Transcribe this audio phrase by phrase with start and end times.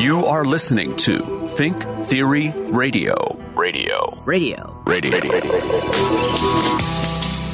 [0.00, 3.36] You are listening to Think Theory Radio.
[3.56, 4.22] Radio.
[4.24, 4.80] Radio.
[4.86, 5.10] Radio.
[5.10, 5.60] Radio.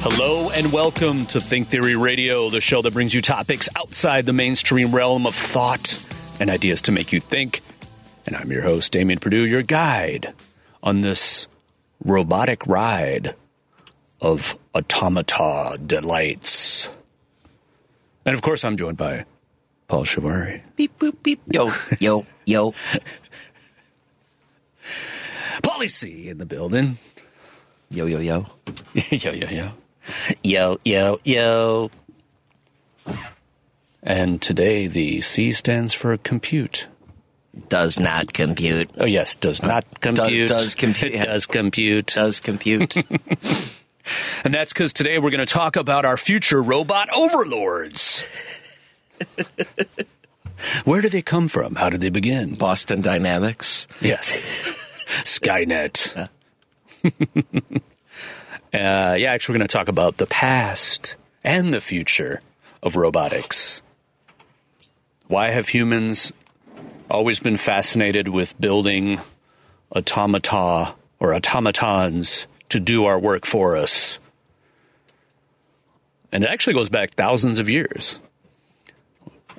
[0.03, 4.35] Hello and welcome to Think Theory Radio, the show that brings you topics outside the
[4.35, 5.99] mainstream realm of thought
[6.39, 7.63] and ideas to make you think.
[8.27, 10.35] And I'm your host, Damien Purdue, your guide
[10.83, 11.47] on this
[12.05, 13.35] robotic ride
[14.21, 16.89] of automata delights.
[18.25, 19.25] And of course, I'm joined by
[19.89, 20.61] Paul Shavari.
[20.77, 21.41] Beep boop beep.
[21.51, 22.75] Yo yo yo.
[25.63, 26.99] Paulie C in the building.
[27.91, 28.47] Yo yo yo.
[29.11, 29.71] yo, yo, yo.
[30.43, 31.91] Yo yo yo.
[34.03, 36.89] And today the C stands for compute.
[37.71, 38.91] Does not compute.
[38.99, 40.51] Oh, yes, does uh, not compute.
[40.51, 41.15] does compute.
[41.15, 42.07] It does compute.
[42.15, 42.95] Does compute.
[44.45, 48.25] And that's because today we're going to talk about our future robot overlords.
[50.85, 51.75] Where do they come from?
[51.75, 52.55] How did they begin?
[52.55, 53.87] Boston Dynamics.
[54.01, 54.49] Yes.
[55.23, 56.17] Skynet.
[56.17, 56.29] uh,
[58.73, 62.41] yeah, actually, we're going to talk about the past and the future
[62.83, 63.83] of robotics.
[65.29, 66.33] Why have humans
[67.11, 69.21] always been fascinated with building
[69.95, 74.19] automata or automatons to do our work for us?
[76.33, 78.19] And it actually goes back thousands of years.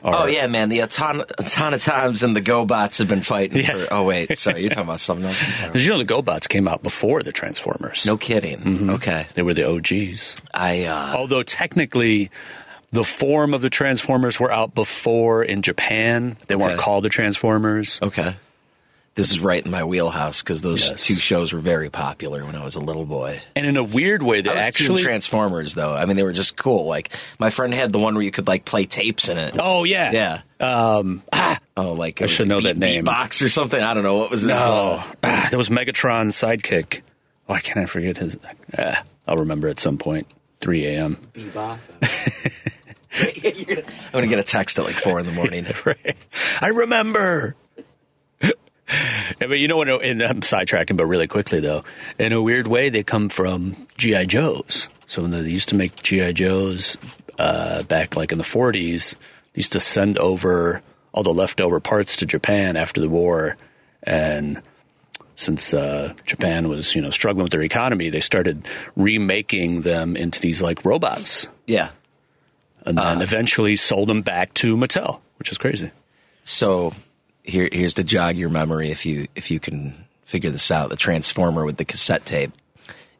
[0.03, 0.69] Oh yeah, man.
[0.69, 3.87] The Auton- Automatons and the GoBots have been fighting Yes.
[3.87, 3.93] for.
[3.95, 5.43] Oh wait, sorry, you're talking about something else.
[5.63, 8.05] Because you know the GoBots came out before the Transformers.
[8.05, 8.89] No kidding.
[8.91, 9.25] Okay.
[9.33, 10.35] They were the OGs.
[10.53, 12.29] I uh, Although technically,
[12.91, 16.37] the form of the Transformers were out before in Japan.
[16.45, 16.81] They weren't Okay.
[16.83, 17.99] called the Transformers.
[18.03, 18.35] okay.
[19.17, 21.05] This is right in my wheelhouse because those Yes.
[21.05, 23.41] two shows were very popular when I was a little boy.
[23.55, 25.01] And in a weird way, they I was actually.
[25.01, 25.95] Transformers though.
[25.95, 26.85] I mean, they were just cool.
[26.85, 29.55] Like my friend had the one where you could like play tapes in it.
[29.59, 30.11] oh, yeah.
[30.11, 30.41] Yeah.
[30.97, 33.05] Um, ah, Oh, like I should know that name.
[33.05, 33.81] Box or something.
[33.81, 34.49] I don't know what was his.
[34.49, 35.03] no.
[35.23, 37.01] Ah, that was Megatron's sidekick.
[37.47, 38.37] Why can't I forget his.
[38.77, 40.27] Ah, I'll remember at some point.
[40.61, 41.17] 3 a.m.
[43.19, 45.65] I'm gonna get a text at like four in the morning.
[45.85, 46.15] right.
[46.61, 47.55] I remember.
[49.39, 49.89] But you know what?
[49.89, 51.83] And I'm sidetracking, but really quickly though.
[52.17, 54.87] In a weird way, they come from GI Joes.
[55.05, 56.97] So when they used to make GI Joes
[57.37, 59.15] uh, back like in the 40s,
[59.53, 60.81] they used to send over
[61.17, 63.57] all the leftover parts to Japan after the war,
[64.03, 64.61] and
[65.35, 70.39] since uh, Japan was you know struggling with their economy, they started remaking them into
[70.39, 71.89] these like robots, yeah.
[72.85, 75.89] and then eventually sold them back to Mattel, which is crazy.
[76.43, 76.93] So
[77.47, 80.89] here, here's to jog your memory if you if you can figure this out.
[80.89, 82.51] The Transformer with the cassette tape.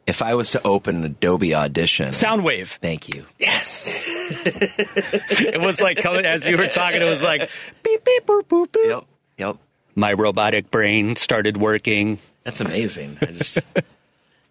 [0.06, 2.68] If I was to open Adobe Audition, Soundwave.
[2.78, 3.26] thank you.
[3.38, 4.04] Yes.
[4.08, 7.02] it was like coming as you were talking.
[7.02, 7.50] It was like
[7.82, 8.88] beep beep boop boop boop.
[8.88, 9.04] Yep.
[9.38, 9.56] Yep.
[9.94, 12.18] My robotic brain started working.
[12.44, 13.18] That's amazing.
[13.20, 13.58] I just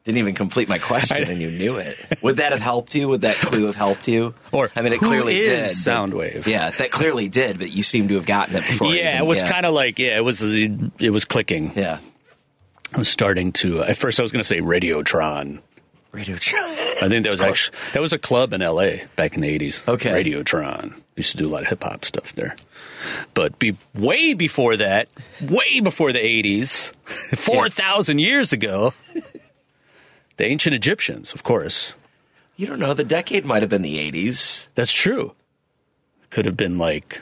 [0.07, 1.97] didn't even complete my question, and you knew it.
[2.21, 3.09] Would that have helped you?
[3.09, 4.33] Would that clue have helped you?
[4.53, 5.69] Or I mean, it clearly did.
[5.71, 6.47] Soundwave?
[6.47, 8.95] Yeah, that clearly did, but you seem to have gotten it before.
[8.95, 11.73] Yeah, it was kind of like yeah, it was it was clicking.
[11.75, 11.99] yeah.
[12.95, 13.83] I was starting to.
[13.83, 15.59] At first, I was going to say Radiotron.
[16.13, 16.35] Radio.
[16.35, 19.03] I think that was actually that was a club in L.A.
[19.17, 19.83] back in the eighties.
[19.85, 20.23] Okay.
[20.23, 22.55] Radiotron used to do a lot of hip hop stuff there.
[23.33, 25.09] But be way before that,
[25.41, 26.93] way before the eighties,
[27.35, 28.93] four thousand years ago,
[30.37, 31.95] the ancient Egyptians, of course.
[32.55, 32.93] You don't know.
[32.93, 34.67] The decade might have been the '80s.
[34.75, 35.33] That's true.
[36.29, 37.21] Could have been like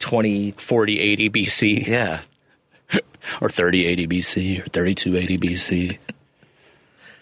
[0.00, 0.52] 20.
[0.52, 2.20] 40, 80 BC, Yeah.
[3.40, 5.98] or 30, 80 BC, or 32, 80 BC.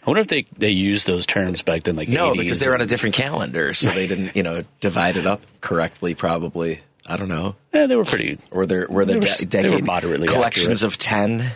[0.05, 2.39] I wonder if they, they used those terms back then, like No, 80s.
[2.39, 6.15] because they're on a different calendar, so they didn't, you know, divide it up correctly.
[6.17, 6.81] Probably.
[7.07, 7.55] I don't know.
[7.73, 8.39] Yeah, they were pretty.
[8.51, 10.93] Or they're were the They were- de- they were decade moderately collections accurate.
[10.95, 11.53] of ten.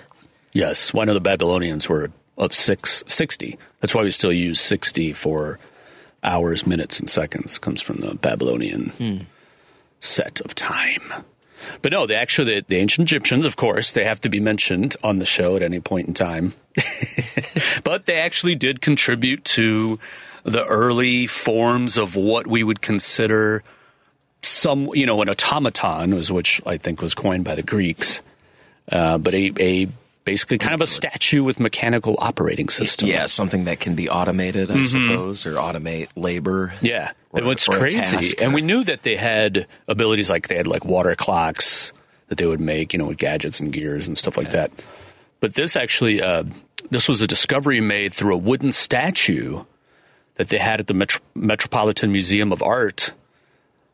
[0.52, 3.58] Yes, well, I know the Babylonians were of six, 60.
[3.80, 5.58] That's why we still use 60 for
[6.22, 7.58] hours, minutes, and seconds.
[7.58, 8.92] Comes from the Babylonian
[10.00, 11.12] set of time.
[11.82, 14.96] But no, they actually, the, the ancient Egyptians, of course, they have to be mentioned
[15.02, 16.54] on the show at any point in time.
[17.84, 19.98] but they actually did contribute to
[20.44, 23.64] the early forms of what we would consider
[24.42, 28.22] some, you know, an automaton was which I think was coined by the Greeks,
[28.90, 29.88] uh, but a, a
[30.26, 33.08] basically kind of a statue with mechanical operating system.
[33.08, 36.68] Yeah, something that can be automated, I suppose, or automate labor.
[36.68, 36.84] Mm-hmm.
[36.86, 40.66] Yeah, Or- and what's crazy, and we knew that they had abilities like they had
[40.66, 41.94] like water clocks
[42.28, 44.70] that they would make, you know, with gadgets and gears and stuff like that.
[45.40, 46.44] But this actually, uh,
[46.90, 49.64] this was a discovery made through a wooden statue
[50.34, 53.12] that they had at the Metro- Metropolitan Museum of Art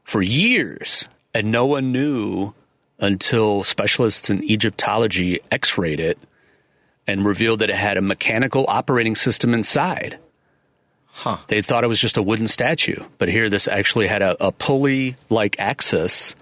[0.03, 2.55] for years, and no one knew
[3.03, 6.17] until specialists in Egyptology x rayed it
[7.07, 10.19] and revealed that it had a mechanical operating system inside.
[11.07, 11.39] Huh.
[11.49, 14.53] They thought it was just a wooden statue, but here this actually had a, a
[14.53, 16.35] pulley like axis.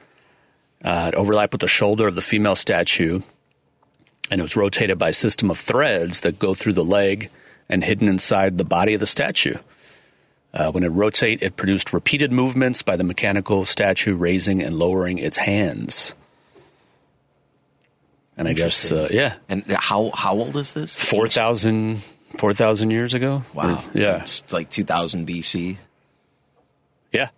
[0.82, 3.20] Uh, with the shoulder of the female statue,
[4.30, 7.28] and it was rotated by a system of threads that go through the leg
[7.68, 9.56] and hidden inside the body of the statue.
[10.54, 15.18] Uh, when it rotate, it produced repeated movements by the mechanical statue raising and lowering
[15.18, 16.14] its hands.
[18.40, 20.96] And I guess, uh, yeah, And how how old is this?
[20.96, 21.98] 4,000
[22.38, 23.42] 4,000 years ago.
[23.52, 23.75] Wow.
[23.75, 24.25] Or- yeah.
[24.25, 25.76] So it's like 2000 BC.
[27.12, 27.28] yeah.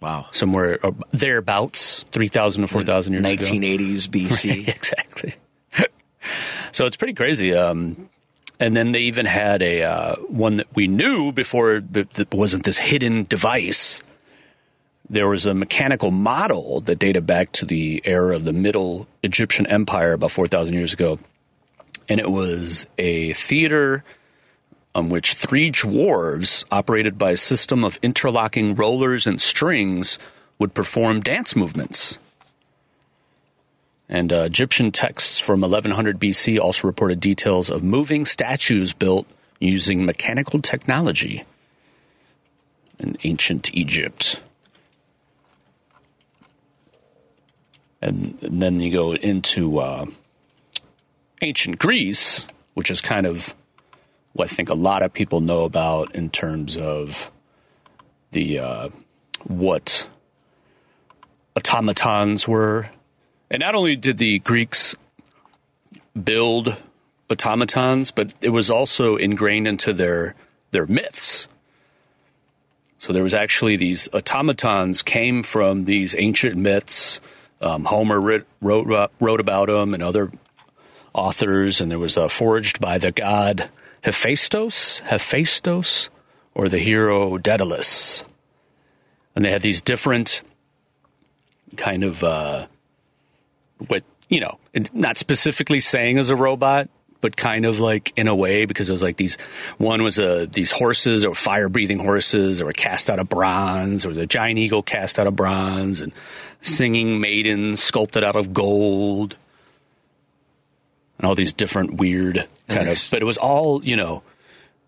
[0.00, 0.26] Wow.
[0.30, 3.44] Somewhere uh, thereabouts, 3,000 to 4,000 years ago.
[3.44, 4.68] 1980s BC.
[4.74, 5.34] exactly.
[6.72, 7.52] so it's pretty crazy.
[7.52, 8.08] Um,
[8.58, 12.78] and then they even had a uh, one that we knew before that wasn't this
[12.78, 14.00] hidden device.
[15.10, 19.66] There was a mechanical model that dated back to the era of the Middle Egyptian
[19.66, 21.18] Empire about 4,000 years ago.
[22.08, 24.04] And it was a theater
[24.94, 30.18] on which three dwarves, operated by a system of interlocking rollers and strings,
[30.58, 32.18] would perform dance movements.
[34.08, 39.26] And uh, Egyptian texts from 1100 BC also reported details of moving statues built
[39.60, 41.44] using mechanical technology
[42.98, 44.42] in ancient Egypt.
[48.00, 50.06] And, and then you go into uh,
[51.42, 53.54] ancient Greece, which is kind of
[54.32, 57.30] what I think a lot of people know about in terms of
[58.30, 58.88] the uh,
[59.44, 60.06] what
[61.56, 62.88] automatons were.
[63.50, 64.94] And not only did the Greeks
[66.22, 66.76] build
[67.30, 70.34] automatons, but it was also ingrained into their
[70.70, 71.48] their myths.
[72.98, 77.20] So there was actually these automatons came from these ancient myths.
[77.60, 80.30] Um, Homer writ, wrote wrote about them, and other
[81.12, 81.80] authors.
[81.80, 83.70] And there was uh, forged by the god
[84.02, 86.10] Hephaestus, Hephaestus,
[86.54, 88.24] or the hero Daedalus.
[89.34, 90.42] And they had these different
[91.76, 92.66] kind of uh,
[93.86, 94.58] what you know,
[94.92, 96.88] not specifically saying as a robot,
[97.20, 99.36] but kind of like in a way because it was like these.
[99.78, 104.04] One was a these horses or fire breathing horses that were cast out of bronze.
[104.04, 106.12] or was a giant eagle cast out of bronze and
[106.60, 109.36] singing maidens sculpted out of gold.
[111.18, 114.22] And all these different weird kind of, but it was all you know,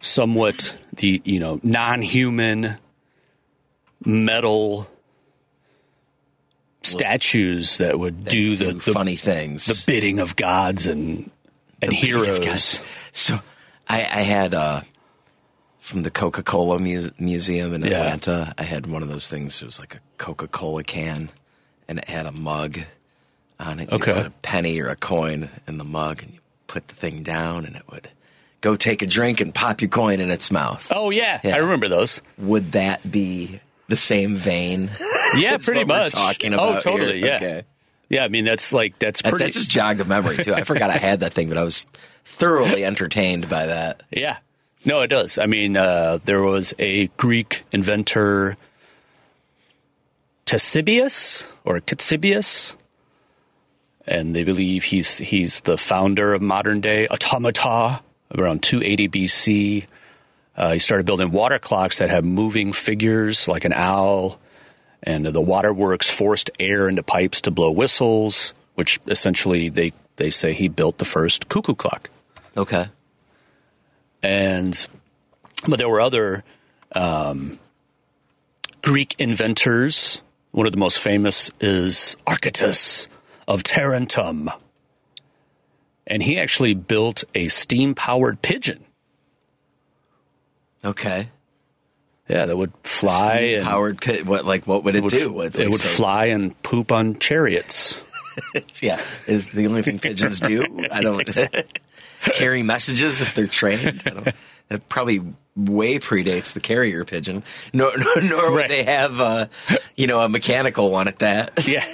[0.01, 2.77] somewhat the you know non-human
[4.05, 4.89] metal
[6.83, 9.67] statues that would do the, the funny things.
[9.67, 11.31] the bidding of gods and
[11.83, 12.81] and of heroes.
[13.13, 13.41] So
[13.89, 14.83] I, I had uh,
[15.81, 17.99] from the Coca Cola mu- Museum in Yeah.
[18.03, 18.55] Atlanta.
[18.57, 19.61] I had one of those things.
[19.61, 21.31] It was like a Coca Cola can,
[21.91, 22.79] and it had a mug
[23.59, 23.91] on it.
[23.91, 24.11] Okay.
[24.13, 27.23] You put a penny or a coin in the mug, and you put the thing
[27.23, 28.09] down, and it would
[28.63, 30.91] go take a drink and pop your coin in its mouth.
[30.95, 31.55] Oh yeah, Yeah.
[31.57, 32.23] I remember those.
[32.39, 34.91] Would that be the same vein?
[35.37, 36.11] Yeah, pretty much.
[36.11, 37.19] talking oh, about totally.
[37.21, 37.27] here.
[37.29, 37.63] Yeah, Okay.
[38.09, 38.25] yeah.
[38.25, 39.45] I mean, that's like that's That, pretty.
[39.45, 40.53] that just jogged a memory too.
[40.55, 41.87] I forgot I had that thing, but I was
[42.25, 44.03] thoroughly entertained by that.
[44.11, 44.39] Yeah.
[44.85, 45.39] No, it does.
[45.39, 48.57] I mean, uh, there was a Greek inventor,
[50.51, 52.75] Ctesibius or Ctesibius,
[54.05, 58.01] and they believe he's he's the founder of modern day automata
[58.37, 59.87] around 280 BC.
[60.57, 64.41] Uh, he started building water clocks that have moving figures like an owl,
[65.05, 70.53] and the waterworks forced air into pipes to blow whistles, which essentially they, they say
[70.53, 72.11] he built the first cuckoo clock
[72.57, 72.89] Okay.
[74.21, 74.87] and
[75.69, 76.43] but there were other
[76.93, 77.59] um,
[78.83, 80.23] Greek inventors.
[80.53, 83.07] One of the most famous is Archytas
[83.47, 84.53] of Tarentum,
[86.07, 88.85] and he actually built a steam-powered pigeon.
[90.85, 91.29] Okay.
[92.29, 94.25] Yeah, that would fly and Howard Pitt.
[94.25, 95.41] What like what would it, would, do?
[95.43, 98.01] It would so- fly and poop on chariots.
[98.81, 100.87] Yeah, is the only thing pigeons do.
[100.91, 101.29] I don't
[102.23, 104.03] carry messages if they're trained.
[104.07, 104.29] I don't,
[104.71, 105.21] that probably
[105.57, 107.43] way predates the carrier pigeon.
[107.75, 108.69] Nor, nor, nor would Right.
[108.69, 109.47] they have, uh,
[109.97, 111.53] you know, a mechanical one at that.
[111.67, 111.85] Yeah.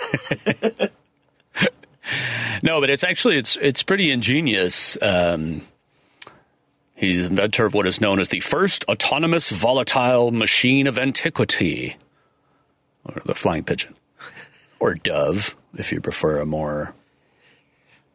[2.62, 4.97] no, but it's actually it's it's pretty ingenious.
[5.02, 5.62] Um,
[6.95, 11.97] he's inventor of what is known as the first autonomous volatile machine of antiquity,
[13.04, 13.95] or the flying pigeon,
[14.78, 16.95] or dove, if you prefer a more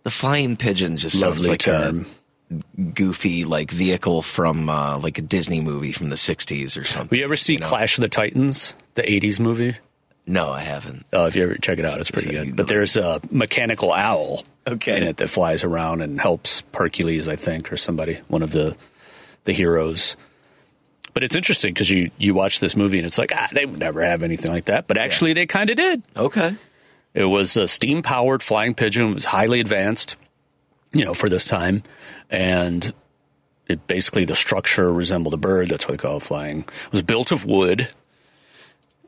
[0.03, 2.01] The flying pigeon just sounds lovely like term.
[2.01, 2.05] a
[2.93, 7.09] goofy like vehicle from uh, like a Disney movie from the '60s or something.
[7.09, 7.67] Have you ever see know?
[7.67, 9.77] Clash of the Titans, the '80s movie?
[10.27, 11.05] No, I haven't.
[11.13, 12.55] Uh, if you ever check it out, it's pretty good.
[12.55, 14.95] But there's a mechanical owl Okay.
[14.97, 18.75] in it that flies around and helps Hercules, I think, or somebody, one of the
[19.45, 20.15] the heroes.
[21.13, 23.79] But it's interesting because you you watch this movie and it's like ah they would
[23.79, 26.03] never have anything like that, but actually they kind of did.
[26.15, 26.55] Okay.
[27.13, 29.09] It was a steam powered flying pigeon.
[29.11, 30.15] It was highly advanced,
[30.93, 31.83] you know, for this time,
[32.29, 32.93] and
[33.67, 35.69] it basically the structure resembled a bird.
[35.69, 36.59] That's why they call it flying.
[36.59, 37.89] It was built of wood,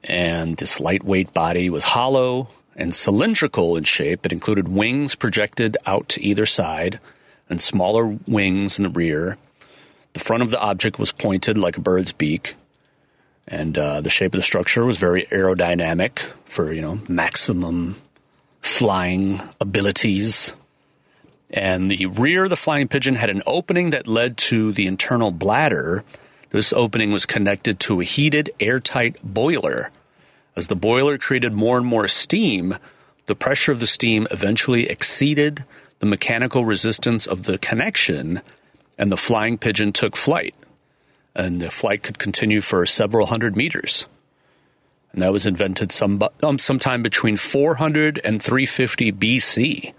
[0.03, 4.25] and this lightweight body was hollow and cylindrical in shape.
[4.25, 6.99] It included wings projected out to either side
[7.49, 9.37] and smaller wings in the rear.
[10.13, 12.55] The front of the object was pointed like a bird's beak,
[13.47, 17.95] and uh, the shape of the structure was very aerodynamic for you know maximum
[18.61, 20.53] flying abilities.
[21.53, 25.29] And the rear of the flying pigeon had an opening that led to the internal
[25.29, 26.03] bladder.
[26.49, 29.91] This opening was connected to a heated, airtight boiler.
[30.55, 32.75] As the boiler created more and more steam,
[33.27, 35.63] the pressure of the steam eventually exceeded
[35.99, 38.41] the mechanical resistance of the connection,
[38.97, 40.55] and the flying pigeon took flight.
[41.35, 44.07] And the flight could continue for several hundred meters.
[45.11, 49.93] And that was invented some, um, sometime between 400 and 350 BC.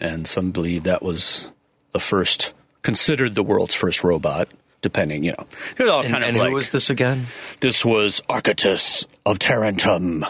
[0.00, 1.50] And some believe that was
[1.92, 2.52] the first,
[2.82, 4.48] considered the world's first robot,
[4.80, 5.46] depending, you know.
[5.76, 7.26] There's all And, kind of and like, who was this again?
[7.60, 10.24] this was Archytas of Tarentum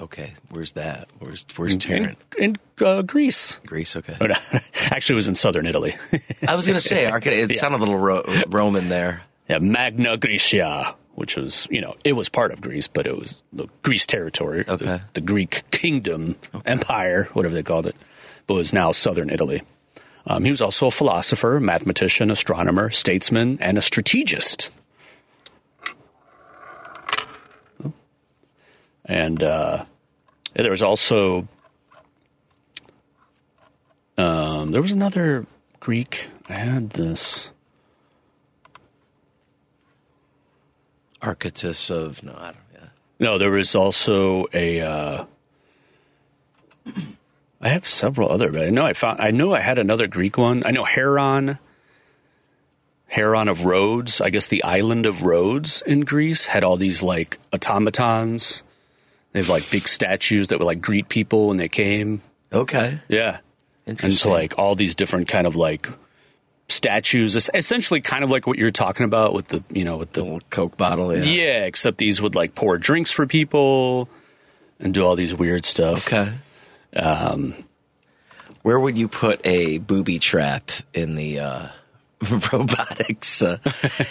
[0.00, 1.08] Okay, where's that?
[1.20, 2.18] Where's where's Tarrant?
[2.36, 3.58] in, in uh, Greece.
[3.64, 3.94] Greece.
[3.96, 4.16] Okay.
[4.20, 4.34] Oh, no.
[4.90, 5.94] Actually, it was in southern Italy.
[6.46, 9.22] I was gonna say, Arca- it sounded a little ro- Roman there.
[9.48, 13.40] yeah, Magna Graecia, which was, you know, it was part of Greece, but it was
[13.52, 14.84] the Greece territory, Okay.
[14.84, 16.36] the, the Greek kingdom,
[16.66, 17.94] empire, whatever they called it,
[18.46, 19.62] but was now southern Italy.
[20.26, 24.70] Um, he was also a philosopher, mathematician, astronomer, statesman, and a strategist.
[29.04, 29.84] And uh,
[30.54, 31.46] there was also
[34.16, 35.46] um, there was another
[35.80, 36.28] Greek.
[36.48, 37.50] I had this.
[41.20, 42.56] Archytas of no, I don't.
[42.74, 42.88] Yeah.
[43.18, 44.80] No, there was also a.
[44.80, 45.24] Uh,
[47.64, 49.22] I have several other, but I know I found.
[49.22, 50.62] I know I had another Greek one.
[50.66, 51.58] I know Heron.
[53.06, 54.20] Heron of Rhodes.
[54.20, 58.62] I guess the island of Rhodes in Greece had all these like automatons.
[59.32, 62.20] They have like big statues that would like greet people when they came.
[62.52, 63.00] Okay.
[63.08, 63.38] Yeah.
[63.86, 65.88] And so like all these different kind of like
[66.68, 70.22] statues, essentially kind of like what you're talking about with the you know with the
[70.22, 71.16] Little Coke bottle.
[71.16, 71.24] Yeah.
[71.24, 74.08] yeah, except these would like pour drinks for people
[74.78, 76.06] and do all these weird stuff.
[76.08, 76.32] Okay.
[76.94, 77.54] Um,
[78.62, 81.68] where would you put a booby trap in the uh,
[82.52, 83.42] robotics?
[83.42, 83.58] Uh,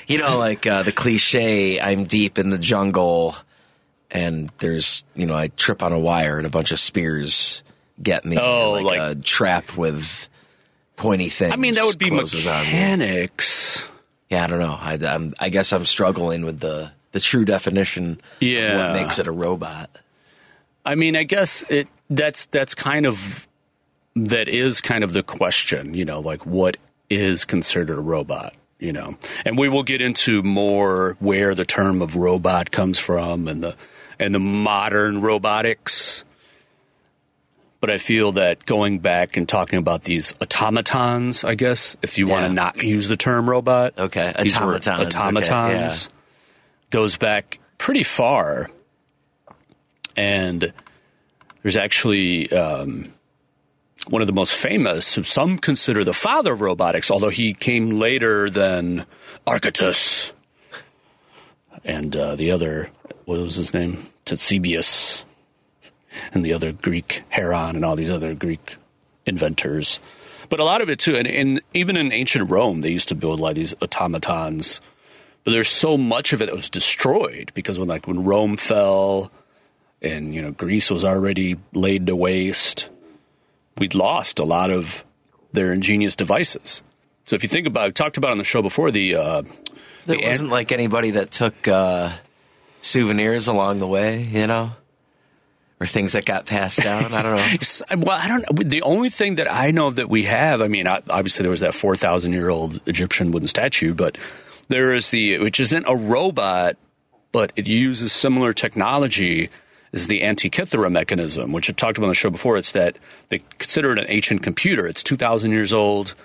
[0.08, 3.36] you know, like uh, the cliche: "I'm deep in the jungle,
[4.12, 7.63] and there's you know I trip on a wire and a bunch of spears
[8.02, 10.28] get me." Oh, like, like- a trap with
[10.96, 11.54] pointy things.
[11.54, 12.66] I mean, that would be closes on me.
[12.66, 13.84] mechanics.
[14.30, 14.78] Yeah, I don't know.
[14.80, 18.13] I, I'm, I guess I'm struggling with the the true definition.
[18.13, 18.78] of Yeah.
[18.94, 19.90] what makes it a robot?
[20.86, 23.48] I mean, I guess it that's that's kind of
[24.16, 26.78] that is kind of the question, you know, like what
[27.10, 29.18] is considered a robot, you know.
[29.46, 33.75] And we will get into more where the term of robot comes from and the
[34.20, 36.24] and the modern robotics.
[37.80, 42.28] But I feel that going back and talking about these automatons, I guess, if you
[42.28, 46.08] want to not use the term robot, Okay, these automatons, okay, automatons
[46.92, 48.70] goes back pretty far,
[50.15, 50.74] and
[51.62, 53.13] there's actually um,
[54.08, 58.00] one of the most famous, who some consider the father of robotics, although he came
[58.00, 59.05] later than
[59.48, 60.34] Archytas,
[61.86, 62.89] and uh, the other,
[63.25, 65.24] what was his name, Ctesibius,
[66.34, 68.77] and the other Greek Heron, and all these other Greek
[69.25, 70.00] inventors.
[70.50, 73.39] But a lot of it too, and, even in ancient Rome, they used to build
[73.39, 74.82] a lot of these automatons.
[75.43, 79.32] But there's so much of it that was destroyed because when like when Rome fell
[80.03, 82.89] and you know Greece was already laid to waste,
[83.77, 85.03] we'd lost a lot of
[85.51, 86.83] their ingenious devices.
[87.25, 89.41] So if you think about, I talked about on the show before the uh,
[90.05, 92.12] There The wasn't like anybody that took uh,
[92.81, 94.72] souvenirs along the way, you know,
[95.79, 97.13] or things that got passed down.
[97.13, 98.03] I don't know.
[98.05, 98.63] Well, I don't know.
[98.63, 101.74] The only thing that I know that we have, I mean, obviously there was that
[101.74, 104.17] 4,000 year old Egyptian wooden statue, but
[104.67, 106.75] there is the, which isn't a robot,
[107.31, 109.50] but it uses similar technology,
[109.93, 112.57] is the Antikythera mechanism, which I've talked about on the show before.
[112.57, 112.97] It's that
[113.29, 114.88] they consider it an ancient computer.
[114.88, 116.15] It's 2,000 years old,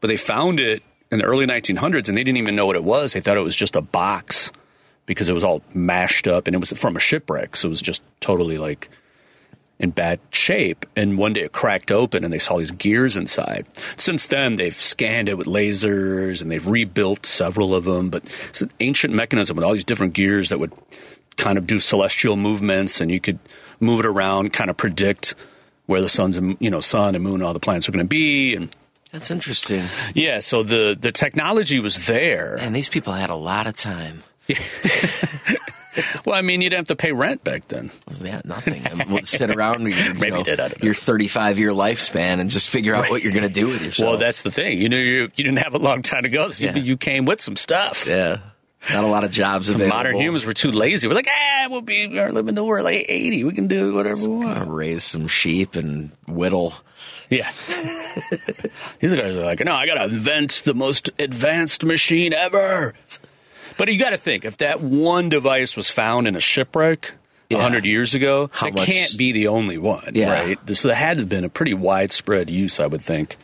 [0.00, 0.82] but they found it
[1.12, 3.12] in the early 1900s and they didn't even know what it was.
[3.12, 4.50] They thought it was just a box
[5.06, 7.56] because it was all mashed up and it was from a shipwreck.
[7.56, 8.90] So it was just totally like
[9.78, 10.86] in bad shape.
[10.96, 13.66] And one day it cracked open and they saw these gears inside.
[13.96, 18.10] Since then, they've scanned it with lasers and they've rebuilt several of them.
[18.10, 20.72] But it's an ancient mechanism with all these different gears that would
[21.38, 23.38] kind of do celestial movements and you could
[23.80, 25.34] move it around, kind of predict
[25.86, 28.04] where the sun's and you know sun and moon and all the planets are going
[28.04, 28.68] to be and
[29.12, 29.84] That's interesting.
[30.14, 34.22] yeah so the the technology was there And these people had a lot of time.
[36.24, 38.86] well i mean you didn't have to pay rent back then Was that nothing?
[38.86, 41.70] I mean, we'll sit around your, you Maybe know, did, I don't your 35 year
[41.72, 44.08] lifespan and just figure out what you're going to do with yourself.
[44.10, 46.48] well that's the thing you know you, you didn't have a long time to go
[46.50, 48.38] so you, you came with some stuff yeah.
[48.90, 49.94] Not a lot of jobs available.
[49.96, 53.44] modern humans were too lazy we're like ah we'll be living till we're like 80
[53.44, 56.72] we can do whatever we want raise some sheep and whittle.
[57.30, 57.50] Yeah.
[59.00, 62.94] These guys are like, no, I gotta invent the most advanced machine ever.
[63.76, 67.12] But you gotta think, if that one device was found in a shipwreck
[67.50, 67.60] a Yeah.
[67.60, 70.32] hundred years ago, How that much- can't be the only one, Yeah.
[70.32, 70.58] right?
[70.76, 73.36] So there had to have been a pretty widespread use, I would think,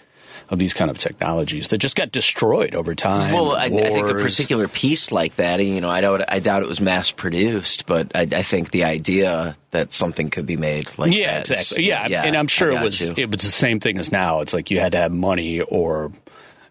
[0.55, 3.35] of these kind of technologies that just got destroyed over time.
[3.35, 6.63] Well, I, I think a particular piece like that, you know, I doubt, I doubt
[6.63, 10.89] it was mass produced, but I, I think the idea that something could be made
[10.97, 11.51] like yeah, that.
[11.51, 11.85] exactly.
[11.87, 13.15] Yeah, and I'm sure it was you.
[13.17, 14.41] it was the same thing as now.
[14.41, 16.13] It's like you had to have money or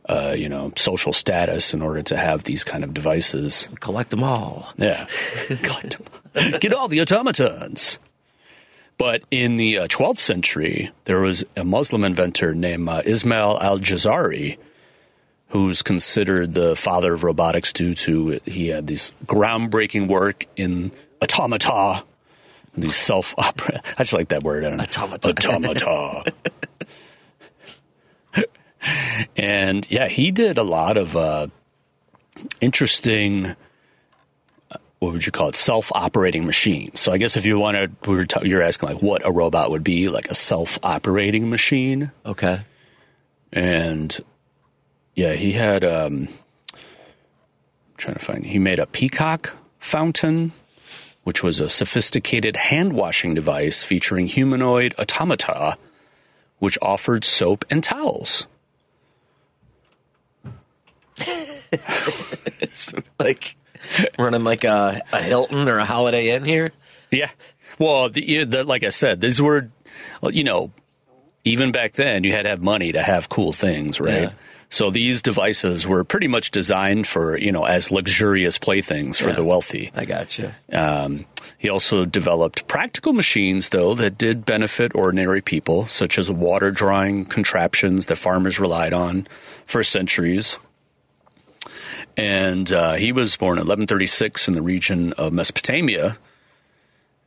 [0.10, 3.68] uh, you know social status in order to have these kind of devices.
[3.80, 4.74] collect them all.
[4.78, 5.08] Yeah,
[5.62, 5.98] Collect
[6.36, 6.52] 'em.
[6.60, 8.00] get all the automatons.
[8.98, 13.80] But in the uh, 12th century, there was a Muslim inventor named uh, Ismail al
[13.80, 14.58] Jazari,
[15.50, 22.04] who's considered the father of robotics due to he had this groundbreaking work in automata,
[22.76, 23.82] these self opera.
[23.98, 24.64] I just like that word.
[24.64, 24.84] I don't know.
[24.84, 25.30] Automata.
[25.30, 26.34] Automata.
[29.36, 31.48] and yeah, he did a lot of uh,
[32.62, 33.56] interesting
[35.04, 35.56] what would you call it?
[35.56, 36.96] Self-operating machine.
[36.96, 39.70] So i guess if you wanted we were ta- you're asking like what a robot
[39.72, 42.12] would be like a self-operating machine.
[42.26, 42.62] Okay.
[43.52, 44.20] and
[45.16, 46.28] yeah he had um
[46.72, 50.52] I'm trying to find he made a peacock fountain
[51.24, 55.78] which was a sophisticated hand washing device featuring humanoid automata
[56.60, 58.48] which offered soap and towels.
[62.60, 63.56] It's like
[64.20, 66.72] running like a, a Hilton or a Holiday Inn here.
[67.12, 67.30] Yeah.
[67.80, 69.70] Well, the, the, like I said, these were,
[70.22, 70.72] well, you know,
[71.44, 74.24] even back then you had to have money to have cool things, right?
[74.24, 74.32] Yeah.
[74.70, 79.36] So these devices were pretty much designed for, you know, as luxurious playthings for Yeah.
[79.36, 79.92] the wealthy.
[79.96, 80.52] I got you.
[80.72, 81.26] Um,
[81.60, 87.26] he also developed practical machines, though, that did benefit ordinary people, such as water drawing
[87.26, 89.28] contraptions that farmers relied on
[89.68, 90.58] for centuries.
[92.16, 96.18] And uh, he was born in 1136 in the region of Mesopotamia,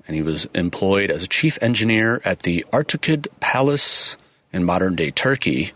[0.07, 4.17] and he was employed as a chief engineer at the Artukid Palace
[4.53, 5.73] in modern day Turkey.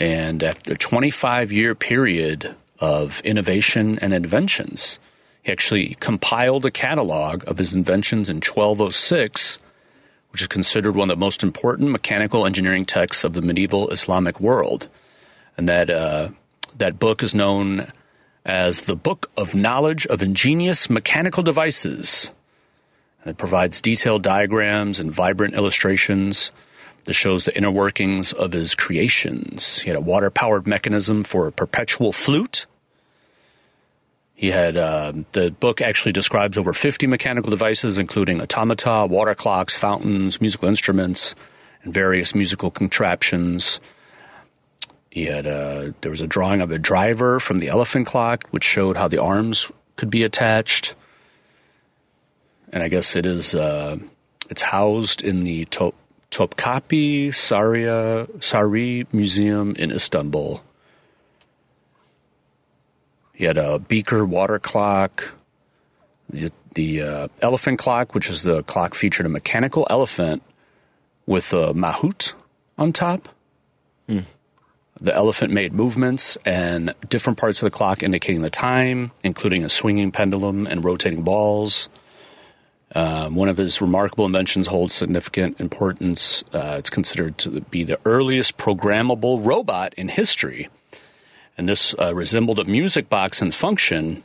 [0.00, 4.98] And after a 25 year period of innovation and inventions,
[5.42, 9.58] he actually compiled a catalog of his inventions in 1206,
[10.30, 14.40] which is considered one of the most important mechanical engineering texts of the medieval Islamic
[14.40, 14.88] world.
[15.56, 16.30] And that, uh,
[16.76, 17.92] that book is known
[18.44, 22.30] as the Book of Knowledge of Ingenious Mechanical Devices.
[23.22, 26.52] And it provides detailed diagrams and vibrant illustrations
[27.04, 29.78] that shows the inner workings of his creations.
[29.78, 32.66] He had a water powered mechanism for a perpetual flute.
[34.34, 39.76] He had uh, the book actually describes over 50 mechanical devices, including automata, water clocks,
[39.76, 41.34] fountains, musical instruments,
[41.82, 43.80] and various musical contraptions.
[45.14, 48.64] He had uh, there was a drawing of a driver from the elephant clock, which
[48.64, 50.96] showed how the arms could be attached.
[52.72, 53.98] And I guess it is uh,
[54.50, 55.94] it's housed in the Top,
[56.32, 60.60] Topkapi Saria Sari Museum in Istanbul.
[63.34, 65.32] He had a beaker water clock,
[66.28, 70.42] the, the uh, elephant clock, which is the clock featured a mechanical elephant
[71.24, 72.32] with a mahout
[72.76, 73.28] on top.
[75.00, 79.68] The elephant made movements and different parts of the clock indicating the time, including a
[79.68, 81.88] swinging pendulum and rotating balls.
[82.94, 86.44] Um, one of his remarkable inventions holds significant importance.
[86.52, 90.68] Uh, it's considered to be the earliest programmable robot in history.
[91.58, 94.22] And this uh, resembled a music box in function,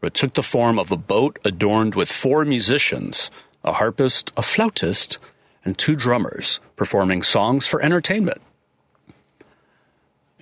[0.00, 3.30] but it took the form of a boat adorned with four musicians
[3.64, 5.18] a harpist, a flautist,
[5.64, 8.40] and two drummers performing songs for entertainment.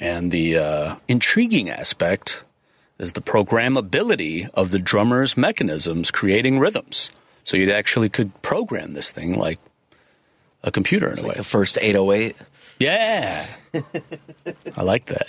[0.00, 2.42] And the uh, intriguing aspect
[2.98, 7.10] is the programmability of the drummer's mechanisms creating rhythms.
[7.44, 9.58] So you actually could program this thing like
[10.62, 11.34] a computer in a way.
[11.36, 12.36] The first 808.
[12.78, 13.46] Yeah.
[14.76, 15.26] I like that.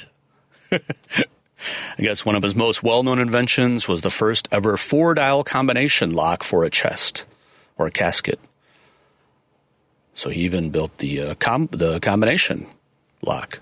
[0.71, 5.43] I guess one of his most well known inventions was the first ever four dial
[5.43, 7.25] combination lock for a chest
[7.77, 8.39] or a casket.
[10.13, 12.67] So he even built the, uh, com- the combination
[13.21, 13.59] lock.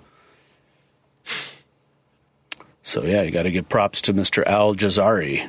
[2.90, 4.44] So yeah, you got to give props to Mr.
[4.48, 5.48] Al Jazari.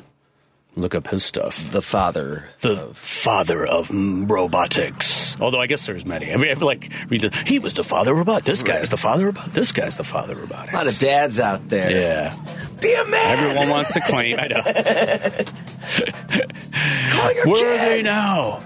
[0.76, 1.72] Look up his stuff.
[1.72, 2.44] The father.
[2.60, 5.40] The father of robotics.
[5.40, 6.30] Although I guess there's many.
[6.32, 8.44] I mean, I feel like read the, he was the father of robot.
[8.44, 9.54] This guy is the father of robot.
[9.54, 10.74] This guy's the father of robotics.
[10.74, 11.90] A lot of dads out there.
[11.90, 12.36] Yeah.
[12.78, 13.38] Be a man.
[13.38, 14.38] Everyone wants to claim.
[14.38, 14.62] I know.
[17.50, 18.60] Where are they now?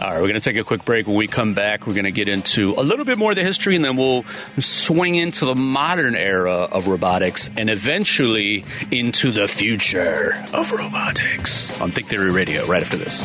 [0.00, 1.06] All right, we're going to take a quick break.
[1.06, 3.44] When we come back, we're going to get into a little bit more of the
[3.44, 4.24] history, and then we'll
[4.58, 11.90] swing into the modern era of robotics and eventually into the future of robotics on
[11.90, 13.20] Think Theory Radio right after this.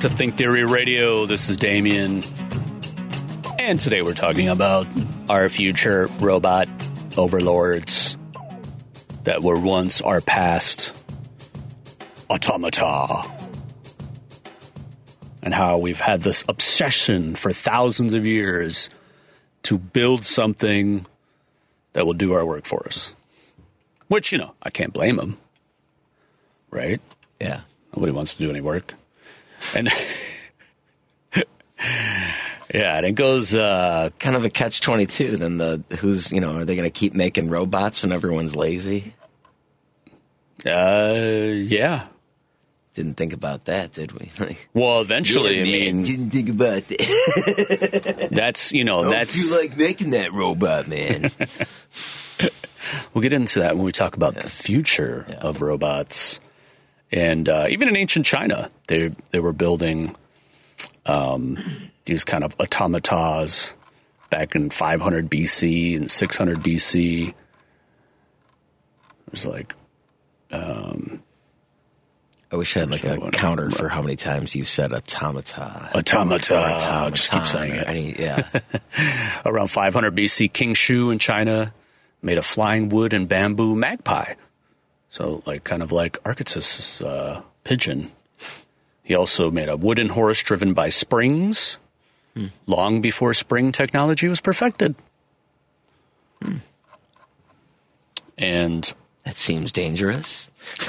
[0.00, 1.26] To Think Theory Radio.
[1.26, 2.22] This is Damien.
[3.58, 4.86] And today we're talking about
[5.28, 6.68] our future robot
[7.16, 8.16] overlords
[9.24, 10.94] that were once our past
[12.30, 13.28] automata.
[15.42, 18.90] And how we've had this obsession for thousands of years
[19.64, 21.06] to build something
[21.94, 23.14] that will do our work for us.
[24.06, 25.38] Which, you know, I can't blame them.
[26.70, 27.00] Right?
[27.40, 27.62] Yeah.
[27.96, 28.94] Nobody wants to do any work.
[29.74, 29.88] And
[32.74, 35.36] yeah, and it goes uh Kind of a catch 22.
[35.36, 39.14] Then the, who's, you know, are they going to keep making robots when everyone's lazy?
[40.66, 42.06] uh yeah.
[42.94, 44.32] Didn't think about that, did we?
[44.74, 48.28] Well, eventually, I mean, didn't think about that.
[48.32, 51.30] that's you know, that's you like making that robot, man.
[53.14, 56.40] we'll get into that when we talk about the future of robots.
[57.10, 60.14] And uh, even in ancient China, they they were building
[61.06, 61.58] um,
[62.04, 63.72] these kind of automatas
[64.30, 67.28] back in 500 BC and 600 BC.
[67.28, 67.34] It
[69.30, 69.74] was like
[72.50, 75.90] I wish I had like a counter for how many times you said automata.
[75.94, 76.54] automata.
[76.56, 77.14] Automaton.
[77.14, 77.88] Just keep saying it.
[77.88, 78.48] Need, yeah.
[79.44, 81.74] around 500 BC, King Shu in China
[82.22, 84.34] made a flying wood and bamboo magpie.
[85.10, 88.10] So, like, kind of like Archytas' uh, pigeon.
[89.02, 91.78] He also made a wooden horse driven by springs
[92.66, 94.94] long before spring technology was perfected.
[98.36, 98.92] And
[99.24, 100.48] that seems dangerous.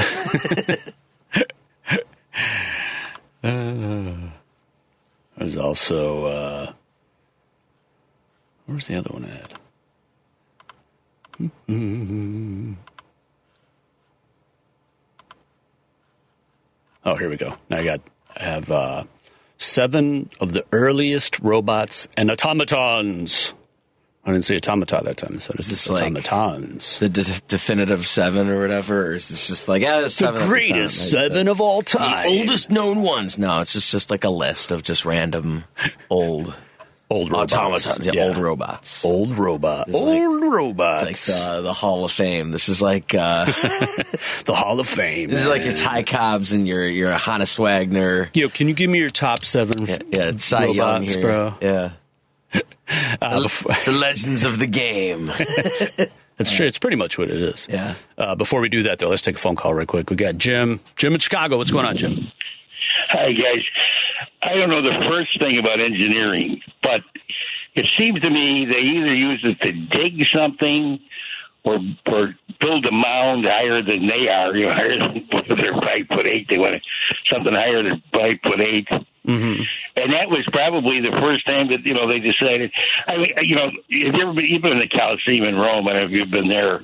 [3.41, 4.27] there's
[5.57, 6.73] also, uh,
[8.65, 9.53] where's the other one at?
[17.05, 17.55] Oh, here we go.
[17.69, 18.01] Now I got
[18.35, 19.03] I have uh,
[19.57, 23.53] seven of the earliest robots and automatons.
[24.25, 26.99] I didn't say automata that time, so it's this just like- automatons.
[26.99, 30.47] The de- definitive seven or whatever, or is this just like, yeah, the seven at
[30.47, 32.23] greatest time, like seven of all time.
[32.23, 33.37] the oldest known ones.
[33.37, 35.63] No, it's just, just like a list of just random
[36.09, 36.53] old
[37.09, 37.53] old robots.
[37.53, 39.03] automatons, yeah, old robots.
[39.05, 41.03] Old robots, like- old It's robots.
[41.03, 42.51] like the, the Hall of Fame.
[42.51, 43.45] This is like uh,
[44.45, 45.29] the Hall of Fame.
[45.29, 45.75] this is like your man.
[45.83, 48.29] Ty Cobbs and your your Honus Wagner.
[48.33, 51.21] Yo, can you give me your top seven Yeah, yeah it's Cy Young robots, here.
[51.21, 51.53] bro?
[51.61, 51.91] Yeah,
[53.21, 55.31] Uh, bef- the legends of the game.
[56.39, 56.65] it's true.
[56.65, 57.67] It's pretty much what it is.
[57.69, 57.93] Yeah.
[58.17, 60.09] Uh, before we do that, though, let's take a phone call real quick.
[60.09, 60.79] We got Jim.
[60.95, 61.57] Jim in Chicago.
[61.57, 62.31] What's going on, Jim?
[63.09, 63.63] Hi, guys.
[64.41, 67.01] I don't know the first thing about engineering, but
[67.75, 70.99] it seems to me they either use it to dig something
[71.63, 74.55] or or build a mound higher than they are.
[74.55, 76.47] You know, higher than they're five foot eight.
[76.49, 76.81] They want
[77.31, 78.87] something higher than five foot 8
[79.27, 79.61] Mm-hmm.
[79.95, 82.71] And that was probably the first time that you know they decided.
[83.05, 85.85] I mean, you know, have you ever been, you've been in the Coliseum in Rome?
[85.85, 86.81] Know if you've been there.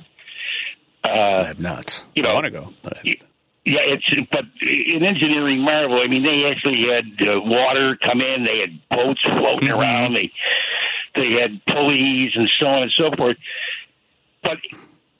[1.08, 1.10] uh,
[1.42, 2.04] I have not.
[2.14, 2.72] you know, I want to go.
[2.82, 2.98] but-
[3.66, 6.00] yeah, it's but in engineering marvel.
[6.00, 8.44] I mean, they actually had uh, water come in.
[8.44, 9.78] They had boats floating Mhm.
[9.78, 10.14] around.
[10.14, 10.30] They
[11.16, 13.36] they had pulleys and so on and so forth.
[14.42, 14.58] But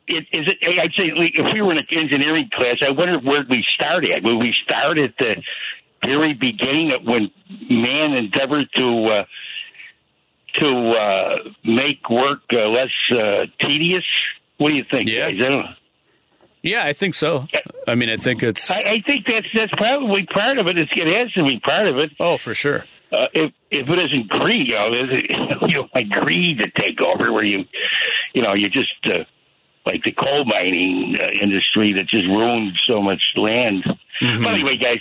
[0.06, 0.58] it, is it?
[0.80, 4.04] I'd say like, if we were in an engineering class, I wonder where we start
[4.04, 4.22] at.
[4.22, 5.42] Would we start at the
[6.04, 7.30] very beginning of when
[7.68, 9.24] man endeavored to uh,
[10.60, 14.04] to uh, make work uh, less uh, tedious?
[14.58, 15.08] What do you think?
[15.08, 15.30] Yeah.
[15.30, 15.40] guys?
[15.40, 15.72] I don't know.
[16.66, 17.46] Yeah, I think so.
[17.86, 18.70] I mean, I think it's.
[18.70, 20.76] I, I think that's that's probably part of it.
[20.76, 22.10] It's, it has to be part of it.
[22.18, 22.84] Oh, for sure.
[23.12, 25.30] Uh, if if it isn't greed, you know, is it,
[25.70, 27.64] you know, like greed to take over, where you,
[28.34, 29.24] you know, you just uh,
[29.86, 33.84] like the coal mining uh, industry that just ruined so much land.
[34.20, 35.00] But anyway, guys,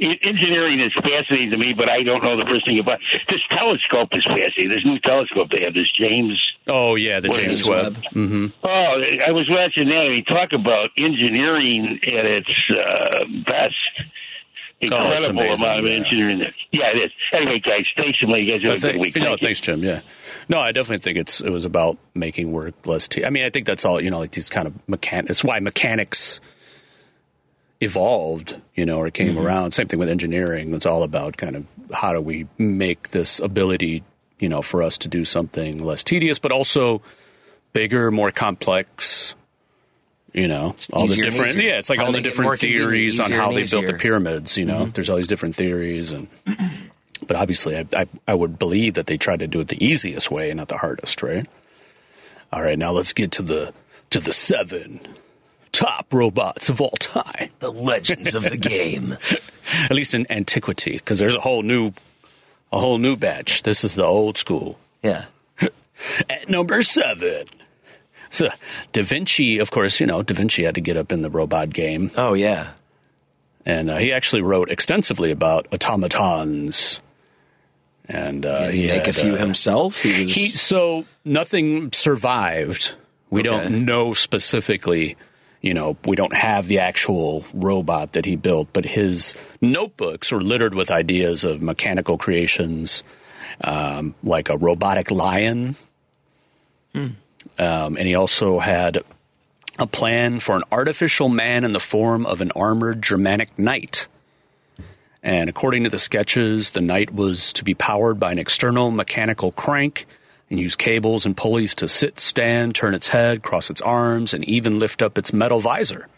[0.00, 4.08] engineering is fascinating to me, but I don't know the first thing about this telescope.
[4.12, 4.70] Is fascinating.
[4.70, 7.94] This new telescope they have, this James Oh, yeah, the James James Webb.
[7.96, 8.04] Webb.
[8.12, 8.68] hmm Oh,
[9.26, 10.06] I was watching that.
[10.06, 13.74] and he talk about engineering at its uh, best.
[14.82, 15.98] Incredible amazing, amount of yeah.
[15.98, 16.54] engineering there.
[16.72, 17.12] Yeah, it is.
[17.34, 18.38] Anyway, guys, thanks so much.
[18.40, 19.16] You guys have I a good week.
[19.16, 19.46] no, Thank you.
[19.48, 19.82] thanks, Jim.
[19.82, 20.00] Yeah,
[20.48, 23.06] no, I definitely think it's it was about making work less.
[23.06, 24.00] T- I mean, I think that's all.
[24.00, 25.28] You know, like these kind of mechan.
[25.28, 26.40] It's why mechanics
[27.80, 28.60] evolved.
[28.74, 29.72] You know, or came around.
[29.72, 30.72] Same thing with engineering.
[30.74, 34.02] It's all about kind of how do we make this ability,
[34.38, 37.02] you know, for us to do something less tedious, but also
[37.72, 39.34] bigger, more complex.
[40.32, 41.56] You know, all the different.
[41.56, 43.70] Yeah, it's like How all the make it more different theories on how they built
[43.70, 43.92] the.
[43.92, 43.96] Mm-hmm.
[43.96, 44.56] pyramids.
[44.56, 46.28] You know, there's all these different theories and
[47.26, 50.30] but obviously I, I, I would believe that they tried to do it the easiest
[50.30, 51.46] way and not the hardest right
[52.52, 53.72] all right now let's get to the
[54.10, 55.00] to the seven
[55.80, 59.16] top robots of all time The legends of the game.
[59.74, 61.92] at least in antiquity because there's a whole new
[62.72, 65.24] a whole new batch this is the old school Yeah.
[66.30, 67.46] at number seven
[68.30, 68.48] so
[68.92, 71.70] da vinci of course you know da vinci had to get up in the robot
[71.70, 72.70] game Oh yeah.
[73.64, 77.00] and uh, he actually wrote extensively about automatons
[78.08, 80.02] and uh, Did he make a had, few uh, himself.
[80.02, 80.34] He was.
[80.34, 82.94] He so nothing survived.
[83.30, 83.48] We Okay.
[83.50, 85.16] don't know specifically.
[85.60, 90.40] You know, we don't have the actual robot that he built, but his notebooks were
[90.40, 93.02] littered with ideas of mechanical creations,
[93.62, 95.76] um, like a robotic lion.
[97.58, 99.02] Um, and he also had
[99.78, 104.08] a plan for an artificial man in the form of an armored Germanic knight.
[105.22, 109.52] And according to the sketches, the knight was to be powered by an external mechanical
[109.52, 110.06] crank
[110.50, 114.44] and use cables and pulleys to sit, stand, turn its head, cross its arms, and
[114.44, 116.08] even lift up its metal visor.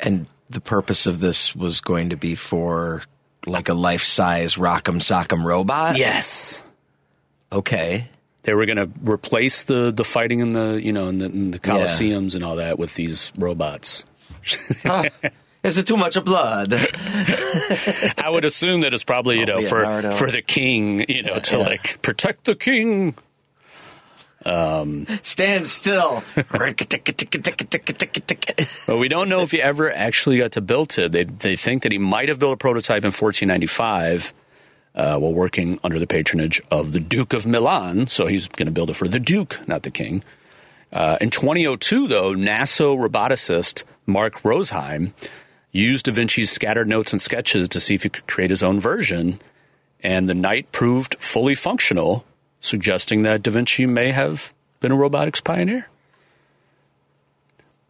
[0.00, 3.02] and the purpose of this was going to be for
[3.46, 5.96] like a life size Rock'em Sock'em robot.
[5.96, 6.62] Yes.
[7.50, 8.08] Okay.
[8.44, 11.50] They were going to replace the, the fighting in the you know in the, in
[11.50, 14.04] the coliseums and all that with these robots.
[15.64, 16.72] Is it too much of blood?
[16.74, 20.14] I would assume that it's probably you oh, know for Leonardo.
[20.14, 21.64] for the king you know to Yeah.
[21.64, 23.14] like protect the king.
[25.22, 26.22] Stand still.
[28.86, 31.12] But we don't know if he ever actually got to build it.
[31.12, 34.32] They they think that he might have built a prototype in 1495
[34.94, 38.06] uh, while working under the patronage of the Duke of Milan.
[38.06, 40.22] So he's going to build it for the Duke, not the King.
[40.92, 45.12] Uh, in 2002, though, NASA roboticist Mark Rosheim
[45.72, 48.80] used Da Vinci's scattered notes and sketches to see if he could create his own
[48.80, 49.38] version,
[50.02, 52.24] and the Knight proved fully functional,
[52.60, 55.88] suggesting that Da Vinci may have been a robotics pioneer.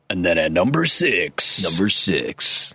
[0.09, 2.75] And then at number six, Number six.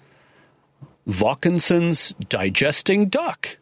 [1.08, 3.58] Vaucanson's digesting duck.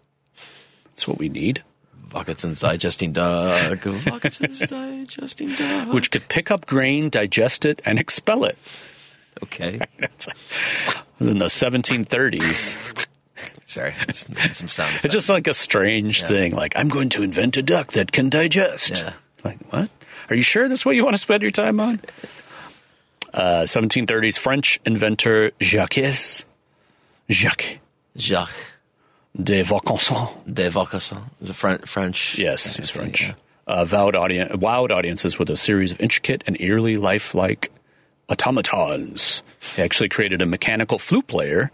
[0.86, 1.64] That's what we need,
[2.10, 3.80] Vaucanson's digesting duck.
[3.84, 5.94] Vaucanson's digesting duck.
[5.94, 8.58] which could pick up grain, digest it, and expel it.
[9.44, 9.80] Okay.
[10.00, 10.28] it
[11.20, 13.06] was in the 1730s.
[13.66, 13.94] Sorry.
[14.08, 15.00] Just some sound.
[15.04, 16.54] It's just like a strange thing.
[16.54, 19.02] Like, I'm going to invent a duck that can digest.
[19.04, 19.14] Yeah.
[19.44, 19.90] Like, what?
[20.30, 22.00] Are you sure that's what you want to spend your time on?
[23.34, 25.94] Uh, 1730s French inventor Jacques
[27.30, 27.78] Jacques
[28.18, 28.52] Jacques
[29.40, 30.30] de Vaucanson.
[30.52, 31.22] de Vaucanson.
[31.42, 31.88] Is a French.
[31.88, 32.38] French.
[32.40, 33.22] Yes, he's French.
[33.22, 33.34] yeah.
[33.68, 37.72] Uh, vowed audience, wowed audiences with a series of intricate and eerily lifelike
[38.30, 39.44] automatons.
[39.76, 41.72] He actually created a mechanical flute player.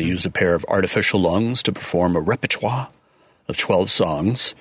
[0.00, 2.88] They used a pair of artificial lungs to perform a repertoire
[3.48, 4.54] of 12 songs.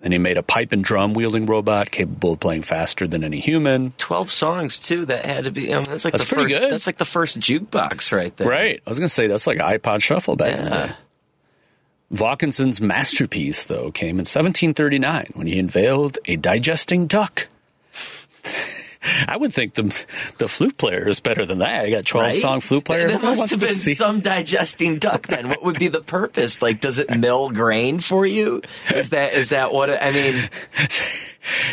[0.00, 3.40] And he made a pipe and drum wielding robot capable of playing faster than any
[3.40, 3.90] human.
[3.98, 5.06] Twelve songs too.
[5.06, 5.72] That had to be.
[5.72, 6.60] I mean, that's like That's the pretty first.
[6.60, 6.70] good.
[6.72, 8.46] That's like the first jukebox right there.
[8.48, 8.80] Right.
[8.86, 10.94] I was going to say that's like iPod Shuffle back Yeah.
[12.12, 17.48] Vaucanson's masterpiece, though, came in 1739 when he unveiled a digesting duck.
[19.28, 20.06] I would think the
[20.38, 21.84] the flute player is better than that.
[21.84, 22.34] I got twelve Right?
[22.36, 23.08] song flute player.
[23.08, 25.26] There must have been some digesting duck.
[25.26, 26.62] Then, what would be the purpose?
[26.62, 28.62] Like, does it mill grain for you?
[28.94, 29.88] Is that is that what?
[29.90, 30.48] It, I mean,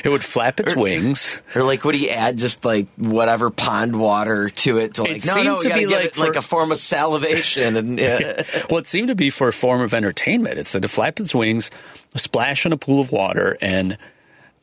[0.04, 1.42] It would flap its wings.
[1.56, 5.18] or like, would he add just like whatever pond water to it to like?
[5.18, 7.98] It no, no, we gotta be give like it like a form of salivation and
[7.98, 8.44] yeah.
[8.70, 10.58] Well, it seemed to be for a form of entertainment.
[10.58, 11.72] It said to flap its wings,
[12.18, 13.98] splash in a pool of water, and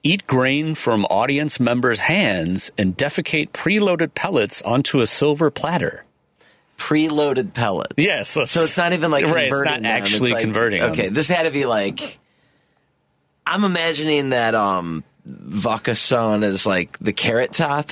[0.03, 6.05] eat grain from audience members' hands and defecate preloaded pellets onto a silver platter.
[6.79, 7.95] preloaded pellets.
[7.97, 10.03] Yes, that's- so it's not even like Right, it's converting not them.
[10.03, 10.93] actually like- converting them.
[10.93, 12.19] Okay, this had to be like.
[13.45, 17.91] I'm imagining that um Vaucanson is like the carrot top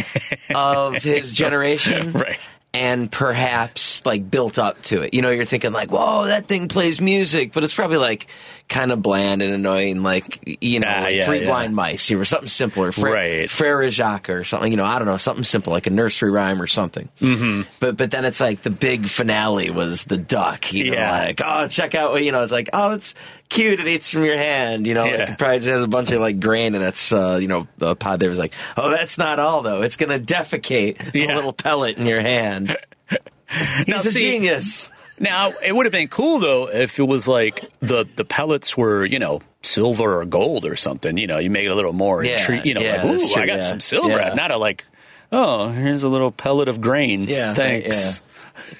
[0.54, 2.38] of his generation, Right.
[2.74, 5.12] And perhaps like built up to it.
[5.12, 8.28] You know, you're thinking like, "Whoa, that thing plays music," but it's probably like
[8.66, 11.44] kind of bland and annoying, like you know, Ah, like yeah, Three yeah.
[11.48, 13.50] Blind Mice, or something simpler, Fra- Right.
[13.50, 14.70] Frere Jacques or something.
[14.72, 17.10] You know, I don't know, something simple like a nursery rhyme or something.
[17.20, 17.68] Mm-hmm.
[17.78, 20.72] But but then it's like the big finale was the duck.
[20.72, 21.10] You know, Yeah.
[21.24, 22.42] like oh, check out you know.
[22.42, 23.14] It's like oh, it's
[23.52, 23.78] cute.
[23.80, 24.86] It eats from your hand.
[24.86, 25.32] You know, Yeah.
[25.32, 28.18] it probably has a bunch of like grain in its uh, you know the pod.
[28.20, 29.82] There was like oh, that's not all though.
[29.82, 31.34] It's gonna defecate Yeah.
[31.34, 32.76] a little pellet in your hand.
[33.48, 34.90] He's Now, a see- genius.
[35.20, 39.04] Now, it would have been cool though if it was like the the pellets were,
[39.04, 41.16] you know, silver or gold or something.
[41.16, 43.42] You know, you make it a little more, Yeah, you know, yeah, like, ooh, true,
[43.42, 44.34] I got some silver.
[44.34, 44.84] Not a like,
[45.30, 47.24] oh, here's a little pellet of grain.
[47.24, 48.22] Yeah, right, thanks.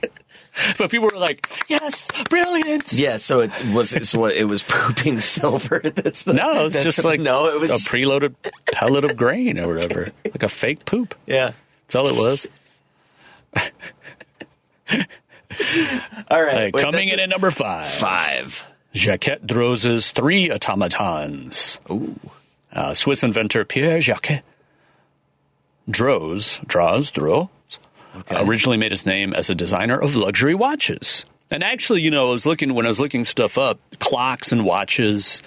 [0.77, 2.93] but people were like, yes, brilliant.
[2.93, 5.79] Yeah, so it was it's what it was pooping silver.
[5.95, 8.35] That's the, No, it's just like no, it was a preloaded
[8.71, 11.15] pellet of grain or whatever, like a fake poop.
[11.25, 11.51] yeah.
[11.83, 12.47] That's all it was.
[16.29, 17.23] All right, Like, wait, coming in it.
[17.23, 17.91] at number five.
[17.91, 18.63] five.
[18.93, 21.79] Jacques Droz's Three Automatons.
[21.91, 22.19] Ooh.
[22.71, 24.43] Uh, Swiss inventor Pierre Jacques
[25.89, 27.47] Droz, Droz, Droz,
[28.19, 28.35] Okay.
[28.43, 31.25] originally made his name as a designer of luxury watches.
[31.51, 34.65] And actually, you know, I was looking when I was looking stuff up, clocks and
[34.65, 35.41] watches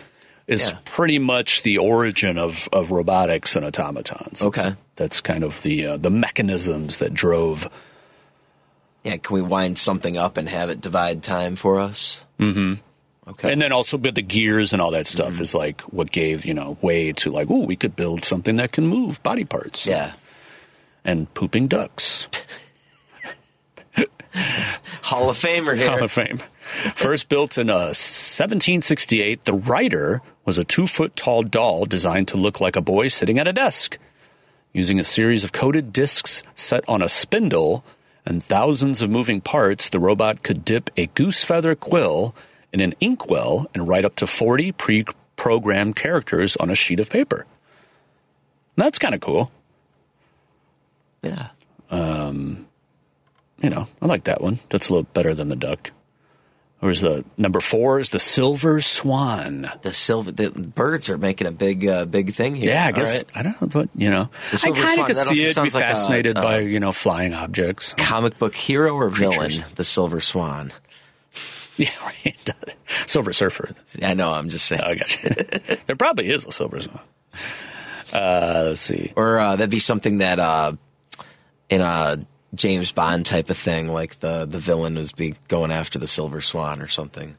[0.49, 0.79] is Yeah.
[0.85, 4.43] pretty much the origin of, of robotics and automatons.
[4.43, 4.77] It's- Okay.
[4.97, 7.69] that's kind of the uh, the mechanisms that drove.
[9.05, 12.21] Yeah, can we wind something up and have it divide time for us?
[12.39, 12.75] Mm-hmm.
[13.31, 13.53] Okay.
[13.53, 15.43] And then also, but the gears and all that stuff Mm-hmm.
[15.43, 18.73] is like what gave you know way to like, oh, we could build something that
[18.73, 19.87] can move body parts.
[19.87, 20.13] yeah.
[21.05, 22.27] and pooping ducks.
[25.03, 25.91] Hall of Famer here.
[25.91, 26.41] Hall of Fame.
[26.95, 32.37] First built in uh, 1768, the Writer was a two foot tall doll designed to
[32.37, 33.99] look like a boy sitting at a desk.
[34.73, 37.85] Using a series of coated discs set on a spindle
[38.25, 42.35] and thousands of moving parts, the robot could dip a goose feather quill
[42.73, 45.05] in an inkwell and write up to 40 pre
[45.37, 47.45] programmed characters on a sheet of paper.
[48.77, 49.51] That's kind of cool.
[51.23, 51.49] Yeah.
[53.63, 54.59] You know, I like that one.
[54.71, 55.91] That's a little better than the duck.
[56.81, 59.71] Where's the number four is the silver swan.
[59.83, 62.71] The silver the birds are making a big uh, big thing here.
[62.73, 63.37] Yeah, I guess right.
[63.37, 65.31] I don't know, but you know, The I silver kind of swan, could that see
[65.31, 65.47] also it.
[65.47, 67.95] Be sounds like a- fascinated uh, by you know flying objects.
[67.97, 69.65] Comic book hero or villain?
[69.77, 70.73] The Silver Swan.
[71.79, 72.51] Yeah, right.
[73.07, 73.71] Silver Surfer.
[74.03, 74.31] I know.
[74.35, 74.83] I'm just saying.
[74.85, 75.77] Oh, I got you.
[75.87, 77.01] there probably is a silver swan.
[78.13, 79.11] Uh, let's see.
[79.17, 80.73] Or uh, that'd be something that uh,
[81.71, 82.19] in a
[82.55, 86.41] James Bond type of thing, like the the villain was be going after the Silver
[86.41, 87.37] Swan or something.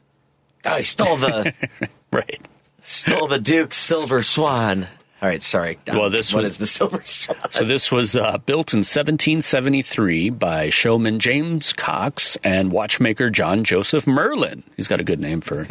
[0.64, 1.52] Oh, he stole the
[2.12, 2.40] Right.
[2.82, 4.88] stole the Duke's Silver Swan.
[5.22, 5.78] All right, sorry.
[5.86, 7.36] Well, this What was- is the Silver Swan?
[7.50, 14.06] So this was uh, built in 1773 by showman James Cox and watchmaker John Joseph
[14.06, 14.62] Merlin.
[14.76, 15.66] He's got a good name for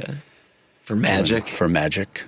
[0.85, 1.49] For magic.
[1.49, 2.23] for magic,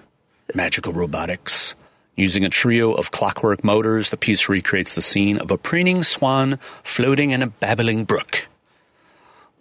[0.54, 1.75] magical robotics.
[2.15, 6.60] Using a trio of clockwork motors, the piece recreates the scene of a preening swan
[6.82, 8.47] floating in a babbling brook.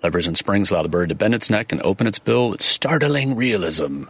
[0.05, 2.63] Levers and springs allow the bird to bend its neck and open its bill with
[2.63, 4.05] startling realism.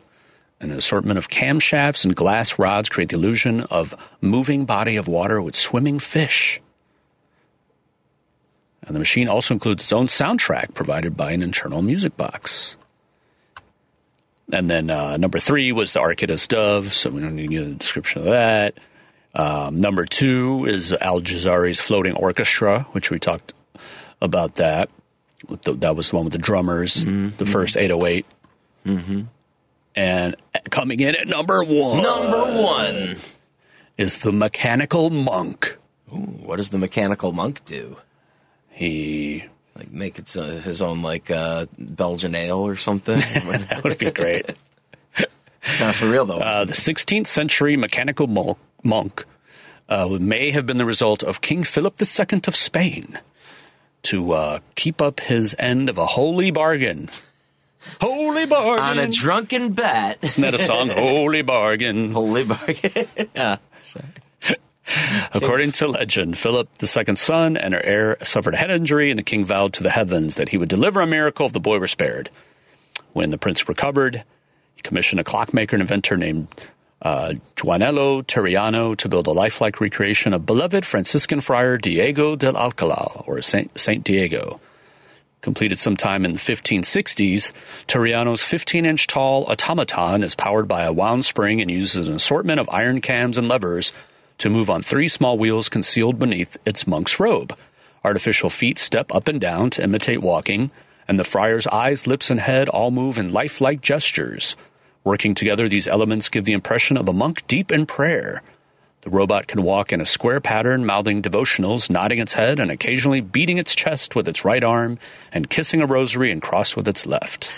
[0.60, 5.40] An assortment of camshafts and glass rods create the illusion of moving body of water
[5.40, 6.60] with swimming fish.
[8.82, 12.76] And the machine also includes its own soundtrack provided by an internal music box.
[14.52, 18.22] And then uh, number three was the Archytas Dove, so we don't need a description
[18.22, 18.74] of that.
[19.34, 23.52] Um, number two is Al Jazari's Floating Orchestra, which we talked
[24.20, 24.90] about that.
[25.62, 28.26] That was the one with the drummers, the first 808.
[28.86, 29.22] Mm-hmm.
[29.96, 30.36] And
[30.70, 33.16] coming in at number one Number one.
[33.96, 35.78] is the Mechanical Monk.
[36.08, 37.96] What does the mechanical monk do?
[38.70, 39.44] He
[39.76, 43.18] Like make its uh, his own like uh, Belgian ale or something?
[43.18, 44.50] that would be great.
[45.80, 46.38] Not for real though.
[46.38, 49.24] Uh, the 16th century mechanical monk
[49.88, 53.18] uh, may have been the result of King Philip II of Spain
[54.02, 57.10] to uh, keep up his end of a holy bargain.
[58.00, 58.84] Holy bargain.
[58.84, 60.18] On a drunken bet.
[60.22, 60.88] Isn't that a song?
[60.94, 62.12] holy bargain.
[62.12, 63.08] Holy bargain.
[63.34, 63.56] yeah.
[63.80, 64.04] Sorry.
[65.32, 69.22] According to legend, Philip II's son and her heir suffered a head injury, and the
[69.22, 71.86] king vowed to the heavens that he would deliver a miracle if the boy were
[71.86, 72.30] spared.
[73.12, 74.24] When the prince recovered,
[74.74, 76.48] he commissioned a clockmaker and inventor named
[77.00, 83.26] uh, Juanelo Turriano to build a lifelike recreation of beloved Franciscan friar Diego del Alcalá,
[83.26, 84.60] or Saint, Saint Diego.
[85.40, 87.52] Completed sometime in the 1560s,
[87.86, 92.60] Turriano's 15 inch tall automaton is powered by a wound spring and uses an assortment
[92.60, 93.92] of iron cams and levers
[94.38, 97.56] to move on three small wheels concealed beneath its monk's robe.
[98.04, 100.70] Artificial feet step up and down to imitate walking,
[101.08, 104.56] and the friar's eyes, lips, and head all move in lifelike gestures.
[105.04, 108.42] Working together, these elements give the impression of a monk deep in prayer.
[109.02, 113.20] The robot can walk in a square pattern, mouthing devotionals, nodding its head, and occasionally
[113.20, 114.98] beating its chest with its right arm
[115.30, 117.50] and kissing a rosary and cross with its left.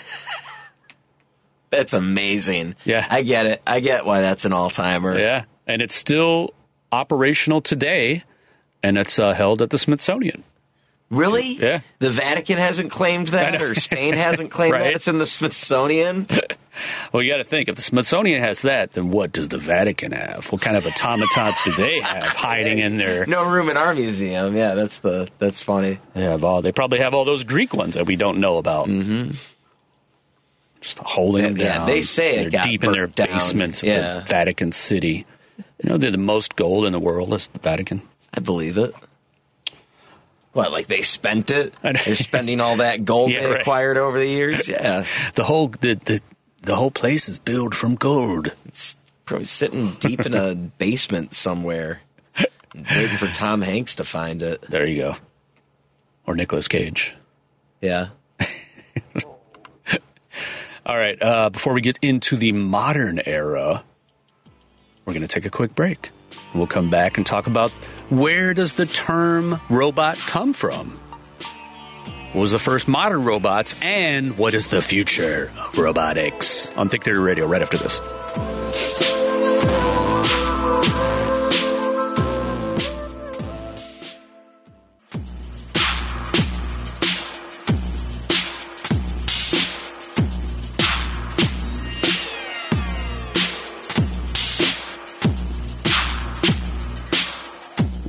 [1.69, 2.75] That's amazing.
[2.83, 3.07] Yeah.
[3.09, 3.61] I get it.
[3.65, 5.17] I get why that's an all timer.
[5.17, 6.53] Yeah, and it's still
[6.91, 8.23] operational today,
[8.83, 10.43] and it's uh, held at the Smithsonian.
[11.09, 11.53] Really?
[11.53, 11.79] Yeah.
[11.99, 14.83] The Vatican hasn't claimed that, or Spain hasn't claimed Right.
[14.83, 14.93] that.
[14.95, 16.27] It's in the Smithsonian.
[17.11, 20.11] Well, you got to think if the Smithsonian has that, then what does the Vatican
[20.11, 20.45] have?
[20.51, 23.25] What kind of automatons do they have hiding in there?
[23.25, 24.55] No room in our museum.
[24.55, 25.97] Yeah, that's the that's funny.
[26.13, 26.61] They have all.
[26.61, 28.85] They probably have all those Greek ones that we don't know about.
[28.89, 29.31] Mm-hmm.
[30.81, 31.87] Just holding them Yeah, down.
[31.87, 33.27] they say it they're got deep in their down.
[33.27, 34.19] basements of Yeah.
[34.19, 35.25] the Vatican City.
[35.83, 37.33] You know, they're the most gold in the world.
[37.33, 38.01] Is the Vatican?
[38.33, 38.93] I believe it.
[40.53, 41.73] What, like they spent it?
[41.83, 43.61] They're spending all that gold Yeah, they right.
[43.61, 44.67] acquired over the years?
[44.67, 45.05] Yeah.
[45.35, 46.19] The whole the, the
[46.63, 48.51] the whole place is built from gold.
[48.65, 52.01] It's probably sitting deep in a basement somewhere,
[52.75, 54.61] waiting for Tom Hanks to find it.
[54.63, 55.15] There you go.
[56.25, 57.15] Or Nicolas Cage.
[57.79, 58.07] Yeah.
[60.85, 61.21] All right.
[61.21, 63.83] Uh, before we get into the modern era,
[65.07, 66.11] we're going to take a quick break.
[66.53, 67.71] We'll come back and talk about
[68.09, 70.89] where does the term robot come from?
[72.33, 76.71] What was the first modern robots, and what is the future of robotics?
[76.73, 79.16] On Think Theory Radio, right after this.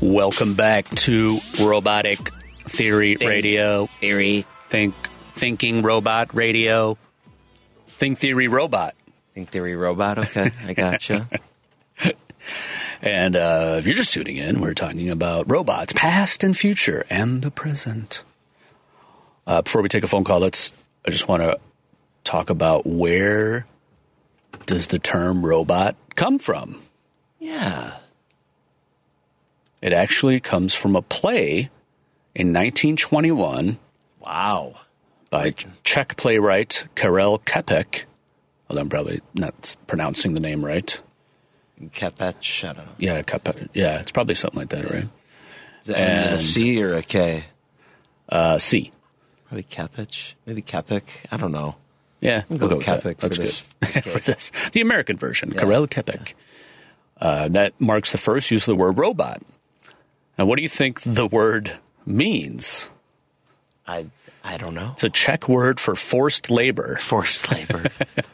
[0.08, 2.30] Welcome back to Robotic
[2.64, 3.86] Theory Radio.
[4.00, 4.46] Theory.
[4.70, 4.94] Think
[5.34, 6.96] Thinking Robot Radio.
[7.98, 8.94] Think Theory Robot.
[9.34, 10.18] Think theory robot.
[10.18, 11.28] Okay, I gotcha.
[13.02, 17.42] And uh, if you're just tuning in, we're talking about robots, past and future, and
[17.42, 18.24] the present.
[19.46, 20.72] Uh, before we take a phone call, let's.
[21.06, 21.58] I just want to
[22.24, 23.66] talk about where
[24.66, 26.80] does the term robot come from?
[27.38, 27.98] yeah.
[29.80, 31.70] It actually comes from a play
[32.34, 33.78] in 1921
[34.20, 34.74] Wow.
[35.30, 35.54] by
[35.84, 38.04] Czech playwright Karel Kepek.
[38.68, 41.00] Although I'm probably not pronouncing the name right.
[41.80, 42.64] Kepech.
[42.68, 42.92] I don't know.
[42.98, 43.68] Yeah, Kepek.
[43.72, 45.08] Yeah, it's probably something like that, right?
[45.82, 47.44] Is that ending And- C or a K?
[48.28, 48.90] Uh, C.
[49.46, 50.34] Probably Kepech.
[50.44, 51.02] Maybe Kepek.
[51.30, 51.76] I don't know.
[52.20, 53.20] Yeah, We'll go we'll go with Kepek that.
[53.20, 53.92] for That's this- good.
[54.04, 54.52] this For this.
[54.72, 55.60] The American version, Yeah.
[55.60, 56.34] Karel Kepek.
[57.20, 59.40] Uh, that marks the first use of the word robot.
[60.38, 61.72] Now, what do you think the word
[62.06, 62.88] means?
[63.86, 64.06] I
[64.44, 64.92] I don't know.
[64.92, 66.96] It's a Czech word for forced labor.
[67.00, 67.90] Forced labor.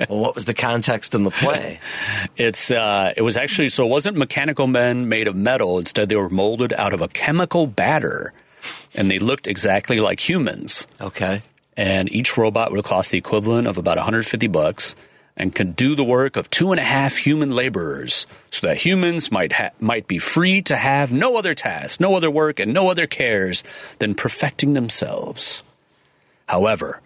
[0.09, 1.81] well, what was the context in the play?
[2.37, 5.79] It's uh, it was actually so it wasn't mechanical men made of metal.
[5.79, 8.33] Instead, they were molded out of a chemical batter,
[8.95, 10.87] and they looked exactly like humans.
[11.01, 11.43] Okay.
[11.77, 14.95] And each robot would cost the equivalent of about 150 bucks,
[15.37, 19.33] and can do the work of two and a half human laborers, so that humans
[19.33, 22.91] might ha- might be free to have no other task, no other work, and no
[22.91, 23.65] other cares
[23.99, 25.63] than perfecting themselves.
[26.47, 27.01] However,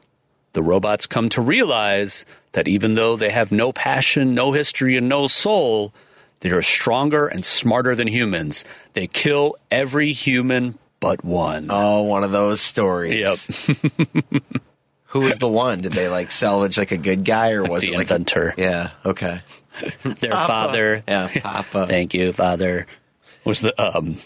[0.53, 5.09] the robots come to realize that even though they have no passion, no history, and
[5.09, 5.93] no soul,
[6.41, 8.65] they are stronger and smarter than humans.
[8.95, 11.69] They kill every human but one.
[11.71, 13.49] Oh, one of those stories.
[13.69, 13.79] Yep.
[15.13, 15.81] Who was the one?
[15.81, 18.55] Did they like salvage like a good guy or was the it like inventor.
[18.57, 18.91] A, yeah.
[19.05, 19.41] Okay.
[20.03, 20.47] Their Papa.
[20.47, 21.03] father.
[21.09, 21.87] Yeah, Papa.
[21.87, 22.87] Thank you, father.
[23.45, 24.17] Was the um,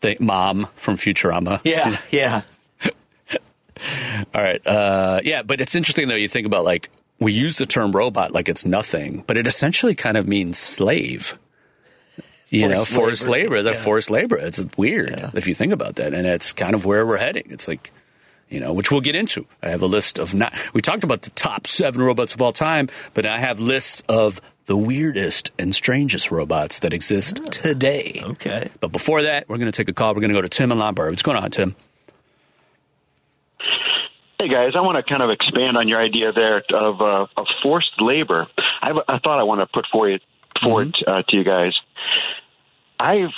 [0.00, 1.60] the mom from Futurama?
[1.64, 1.98] Yeah.
[2.10, 2.42] Yeah.
[4.34, 4.64] All right.
[4.66, 6.14] Uh, yeah, but it's interesting though.
[6.14, 9.94] You think about like we use the term robot like it's nothing, but it essentially
[9.94, 11.36] kind of means slave.
[12.48, 13.56] you know, Forced forced labor.
[13.56, 13.62] labor.
[13.64, 13.82] They're Yeah.
[13.82, 14.36] forced labor.
[14.36, 17.44] It's weird if you think about that, and it's kind of where we're heading.
[17.50, 17.90] It's like,
[18.48, 19.46] you know, which we'll get into.
[19.62, 20.58] I have a list of not.
[20.72, 24.40] We talked about the top seven robots of all time, but I have lists of
[24.66, 28.20] the weirdest and strangest robots that exist today.
[28.24, 28.70] Okay.
[28.80, 30.08] But before that, we're going to take a call.
[30.14, 31.10] We're going to go to Tim and Lombard.
[31.10, 31.76] What's going on, Tim?
[34.40, 37.46] Hey guys, I want to kind of expand on your idea there of uh, of
[37.62, 38.46] forced labor.
[38.82, 40.20] I, have a- I thought I want to put forward
[40.62, 41.72] forward uh, to you guys.
[43.00, 43.30] I've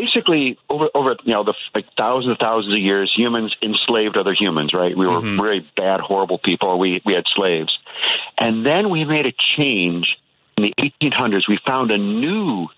[0.00, 4.34] basically over over you know the like thousands and thousands of years, humans enslaved other
[4.38, 4.72] humans.
[4.72, 4.96] Right?
[4.96, 5.40] We were mm-hmm.
[5.40, 6.78] very bad, horrible people.
[6.78, 7.76] We we had slaves,
[8.38, 10.06] and then we made a change
[10.56, 11.42] in the 1800s.
[11.48, 12.68] We found a new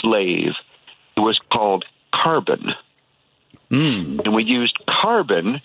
[0.00, 0.52] slave.
[1.16, 2.74] It was called carbon
[3.70, 4.24] mm.
[4.24, 5.60] and we used carbon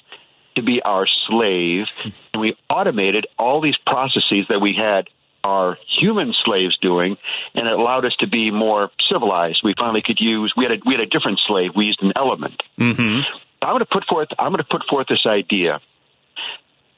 [0.55, 1.87] to be our slave,
[2.33, 5.09] and we automated all these processes that we had
[5.43, 7.17] our human slaves doing,
[7.53, 9.61] and it allowed us to be more civilized.
[9.63, 11.71] We finally could use we had a we had a different slave.
[11.75, 12.61] We used an element.
[12.79, 13.21] Mm-hmm.
[13.61, 15.79] I'm going to put forth I'm going to put forth this idea.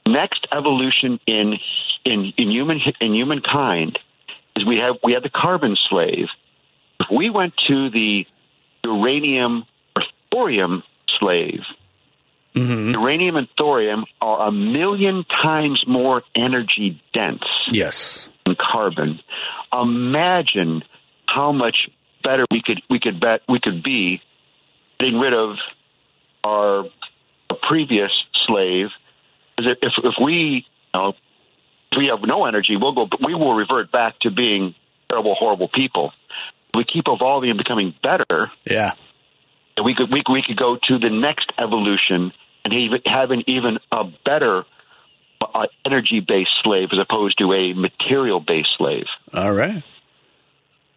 [0.07, 1.55] Next evolution in
[2.05, 3.97] in in human in humankind
[4.55, 6.27] is we have we had the carbon slave.
[6.99, 8.25] If we went to the
[8.85, 9.65] uranium
[9.95, 10.83] or thorium
[11.19, 11.61] slave,
[12.55, 18.29] uranium and thorium are a million times more energy dense Yes.
[18.56, 19.20] Carbon.
[19.74, 20.84] Imagine
[21.28, 21.89] how much
[22.24, 24.22] better we could we could bet we could be
[24.99, 25.58] getting rid of
[26.43, 26.86] our
[27.68, 28.12] previous
[28.45, 28.88] slave.
[29.58, 31.10] If if we you know,
[31.91, 33.08] if we have no energy, we'll go.
[33.24, 34.76] We will revert back to being
[35.10, 36.12] terrible, horrible people.
[36.74, 38.93] We keep evolving and becoming better Yeah.
[39.84, 42.34] we could we, we could go to the next evolution
[42.66, 44.66] and even have an even a better
[45.53, 49.05] uh, energy based slave as opposed to a material based slave.
[49.33, 49.83] All right.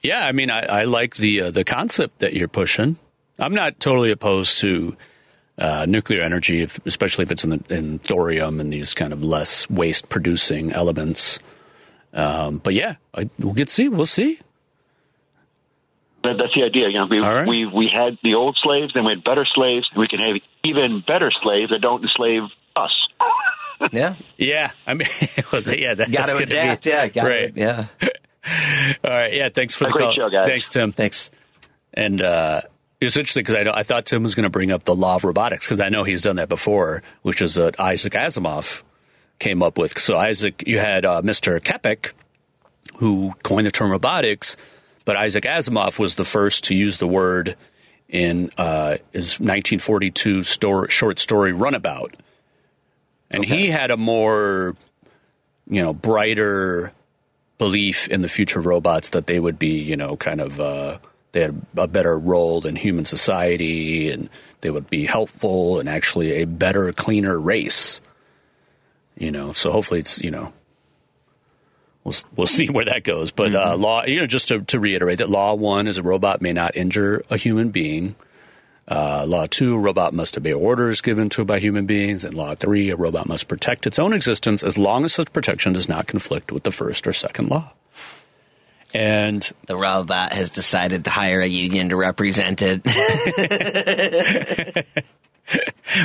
[0.02, 2.96] Yeah, I mean, I, I like the uh, the concept that you're pushing.
[3.38, 4.96] I'm not totally opposed to
[5.58, 9.22] uh, nuclear energy, if, especially if it's in, the, in thorium and these kind of
[9.22, 11.38] less waste producing elements.
[12.12, 13.88] Um, but yeah, I, we'll get see.
[13.88, 14.40] We'll see.
[16.24, 16.88] That, that's the idea.
[16.88, 17.48] You know, we All right.
[17.48, 20.36] we we had the old slaves, then we had better slaves, and we can have
[20.64, 22.42] even better slaves that don't enslave
[22.76, 22.92] us.
[23.92, 24.16] Yeah.
[24.36, 25.08] Yeah, I mean,
[25.52, 26.86] well, yeah, that's Got to good be- adapt.
[26.86, 27.08] Yeah.
[27.08, 27.52] Got right.
[27.56, 27.86] Yeah.
[29.04, 29.32] All right.
[29.32, 29.48] Yeah.
[29.50, 30.14] Thanks for A the great call.
[30.14, 30.48] show, guys.
[30.48, 30.92] Thanks, Tim.
[30.92, 31.30] Thanks.
[31.94, 32.62] And uh,
[33.00, 34.94] it was interesting because I, know- I thought Tim was going to bring up the
[34.94, 38.82] law of robotics because I know he's done that before, which is uh, Isaac Asimov
[39.38, 39.98] came up with.
[39.98, 41.60] So Isaac, you had uh, Mr.
[41.60, 42.12] Kepek,
[42.96, 44.56] who coined the term robotics,
[45.04, 47.56] but Isaac Asimov was the first to use the word
[48.08, 52.14] in uh, his 1942 story, short story Runaround.
[53.30, 54.74] And he had a more,
[55.68, 56.92] you know, brighter
[57.58, 60.98] belief in the future of robots that they would be, you know, kind of uh,
[61.32, 66.34] they had a better role in human society and they would be helpful and actually
[66.34, 68.00] a better, cleaner race.
[69.16, 70.52] You know, so hopefully it's you know
[72.04, 73.30] we'll we'll see where that goes.
[73.30, 76.40] But uh, law, you know, just to, to reiterate that law one is a robot
[76.40, 78.14] may not injure a human being.
[78.88, 82.24] Uh, law two, a robot must obey orders given to it by human beings.
[82.24, 85.74] And law three, a robot must protect its own existence as long as such protection
[85.74, 87.72] does not conflict with the first or second law.
[88.94, 92.82] And The robot has decided to hire a union to represent it.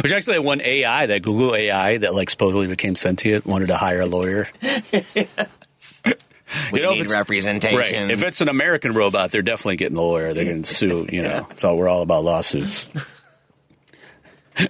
[0.01, 3.77] which actually that one AI, that Google AI that like supposedly became sentient, wanted to
[3.77, 4.49] hire a lawyer.
[6.71, 7.77] We You know, if need it's- representation.
[7.77, 8.11] Right.
[8.11, 10.33] If it's an American robot, they're definitely getting a lawyer.
[10.33, 11.07] They're going to sue.
[11.11, 12.85] You know, it's all we're all about lawsuits.
[14.57, 14.69] and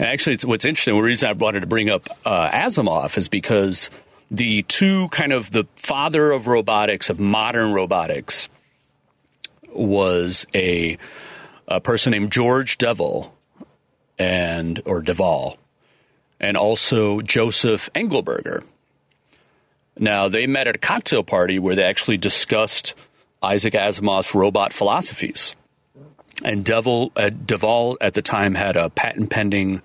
[0.00, 3.90] actually, it's, what's interesting, the reason I wanted to bring up uh, Asimov is because
[4.30, 8.48] the two kind of the father of robotics of modern robotics
[9.72, 10.98] was a
[11.68, 13.34] a person named George Devil
[14.18, 15.56] and or Deval,
[16.40, 18.62] and also Joseph Engelberger.
[19.98, 22.94] Now, they met at a cocktail party where they actually discussed
[23.42, 25.54] Isaac Asimov's robot philosophies.
[26.44, 29.80] And Devil, uh, Deval at the time had a patent pending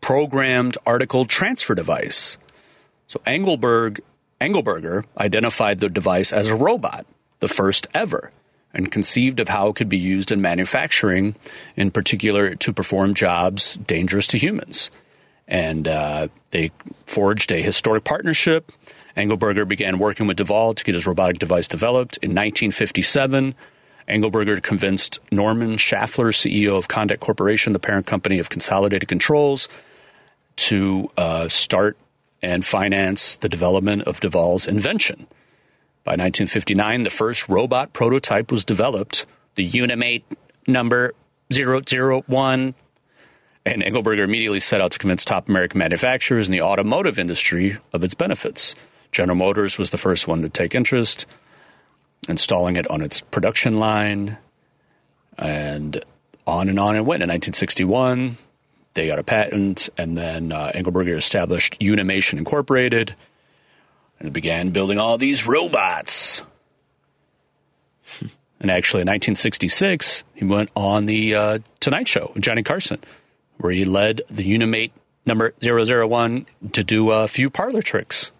[0.00, 2.38] programmed article transfer device.
[3.08, 4.00] So Engelberg,
[4.40, 7.04] Engelberger identified the device as a robot,
[7.40, 8.30] the first ever,
[8.72, 11.34] and conceived of how it could be used in manufacturing,
[11.74, 14.90] in particular to perform jobs dangerous to humans
[15.48, 16.70] and uh, they
[17.06, 18.70] forged a historic partnership.
[19.18, 22.18] Engelberger began working with Duvall to get his robotic device developed.
[22.18, 23.54] In 1957,
[24.08, 29.68] Engelberger convinced Norman Schafler, CEO of Condec Corporation, the parent company of Consolidated Controls,
[30.56, 31.96] to uh, start
[32.40, 35.26] and finance the development of Duvall's invention.
[36.04, 40.24] By 1959, the first robot prototype was developed, the Unimate
[40.66, 41.12] number
[41.50, 42.74] 001.
[43.66, 48.04] And Engelberger immediately set out to convince top American manufacturers in the automotive industry of
[48.04, 48.74] its benefits.
[49.12, 51.26] General Motors was the first one to take interest,
[52.28, 54.38] installing it on its production line,
[55.38, 56.04] and
[56.46, 57.22] on and on it went.
[57.22, 58.36] In 1961,
[58.94, 63.14] they got a patent, and then uh, Engelberger established Unimation Incorporated
[64.20, 66.42] and began building all these robots.
[68.60, 72.98] and actually, in 1966, he went on the uh, Tonight Show with Johnny Carson,
[73.58, 74.92] where he led the Unimate
[75.24, 78.32] number 001 to do a few parlor tricks.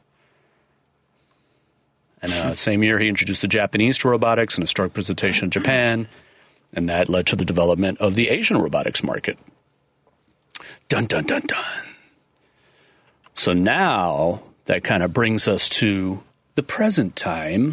[2.21, 5.51] And uh, same year, he introduced the Japanese to robotics and a strong presentation in
[5.51, 6.09] Japan,
[6.73, 9.39] and that led to the development of the Asian robotics market.
[10.89, 11.85] Dun dun dun dun.
[13.35, 16.23] So now that kind of brings us to
[16.57, 17.73] the present time.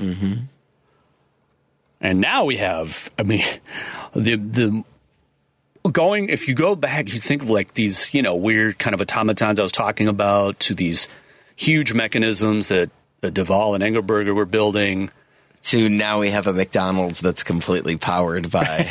[2.02, 3.44] And now we have, I mean,
[4.16, 4.84] the the
[5.92, 6.30] going.
[6.30, 9.60] If you go back, you think of like these, you know, weird kind of automatons
[9.60, 11.08] I was talking about, to these
[11.56, 12.92] huge mechanisms that,
[13.22, 15.12] that Duvall and Engelberger were building.
[15.64, 18.88] To now we have a McDonald's that's completely powered by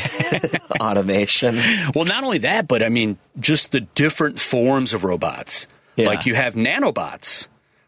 [0.81, 1.57] automation.
[1.95, 5.69] Well, not only that, but I mean, just the different forms of robots.
[5.95, 6.07] Yeah.
[6.07, 7.47] Like you have nanobots,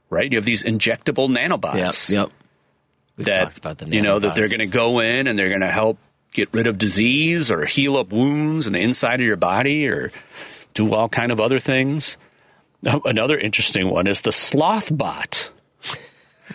[0.09, 0.31] right?
[0.31, 2.11] You have these injectable nanobots.
[2.13, 2.31] yep.
[3.17, 5.49] We've that talked about the you know that they're going to go in and they're
[5.49, 5.99] going to help
[6.33, 10.13] get rid of disease or heal up wounds in the inside of your body or
[10.75, 12.19] do all kind of other things.
[12.87, 15.51] Oh, Another interesting one is the sloth bot.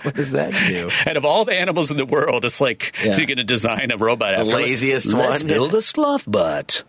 [0.04, 0.90] What does that do?
[1.06, 3.18] Out of all the animals in the world, it's like Yeah.
[3.18, 4.38] you're going to design a robot.
[4.38, 5.48] The laziest Let's one.
[5.48, 6.84] build a sloth bot,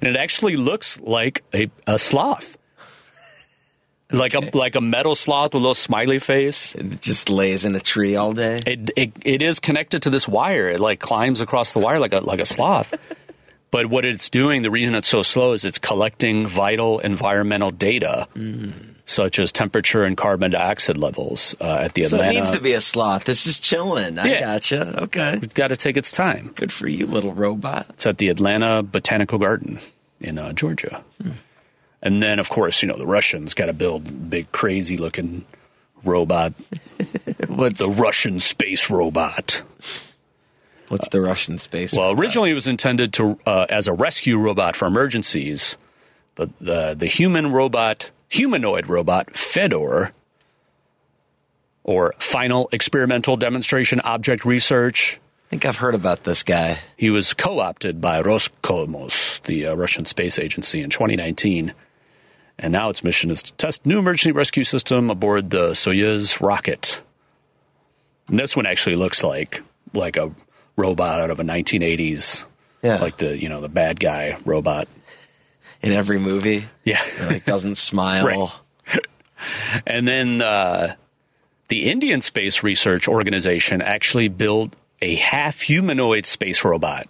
[0.00, 2.56] and it actually looks like a, a sloth,
[4.10, 6.74] like a like a metal sloth with a little smiley face.
[6.74, 8.58] It just lays in a tree all day.
[8.66, 10.70] It, it it is connected to this wire.
[10.70, 12.94] It like climbs across the wire like a like a sloth.
[13.70, 18.26] but what it's doing, the reason it's so slow is it's collecting vital environmental data,
[18.32, 18.70] hmm.
[19.08, 22.32] Such as temperature and carbon dioxide levels uh, at the So Atlanta.
[22.32, 23.28] it needs to be a sloth.
[23.28, 24.18] It's just chilling.
[24.18, 24.40] I Yeah.
[24.40, 25.02] gotcha.
[25.04, 25.40] Okay.
[25.42, 26.52] It's got to take its time.
[26.54, 27.86] Good for you, little robot.
[27.94, 29.80] It's at the Atlanta Botanical Garden
[30.20, 31.02] in uh, Georgia.
[32.02, 35.44] And then, of course, you know the Russians got to build big, crazy-looking
[36.04, 36.52] robot,
[37.48, 39.62] What's the Russian space robot.
[40.88, 41.92] what's the Russian space?
[41.92, 42.20] Well, robot?
[42.22, 45.76] originally it was intended to uh, as a rescue robot for emergencies,
[46.36, 50.12] but the the human robot, humanoid robot Fedor,
[51.84, 56.78] or Final Experimental Demonstration Object Research, I think I've heard about this guy.
[56.98, 61.72] he was co-opted by Roscosmos, the uh, Russian space agency, in 2019.
[62.58, 67.00] And now its mission is to test new emergency rescue system aboard the Soyuz rocket.
[68.26, 69.62] And this one actually looks like
[69.94, 70.30] like a
[70.76, 72.44] robot out of a 1980s,
[72.82, 72.96] Yeah.
[72.96, 74.86] like the you know the bad guy robot.
[75.82, 77.00] In every movie, Yeah.
[77.18, 78.26] It, like doesn't smile.
[78.26, 79.00] Right.
[79.86, 80.96] And then uh,
[81.68, 87.06] the Indian Space Research Organization actually built a half humanoid space robot.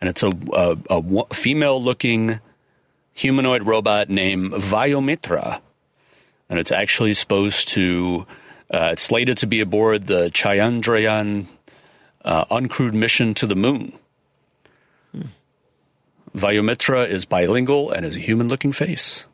[0.00, 2.40] And it's a, a, a female looking
[3.14, 5.60] humanoid robot named Vyomitra.
[6.48, 8.26] And it's actually supposed to,
[8.70, 11.46] uh, it's slated to be aboard the Chandrayaan
[12.24, 13.92] uh, uncrewed mission to the moon.
[16.34, 19.24] Vyomitra is bilingual and has a human looking face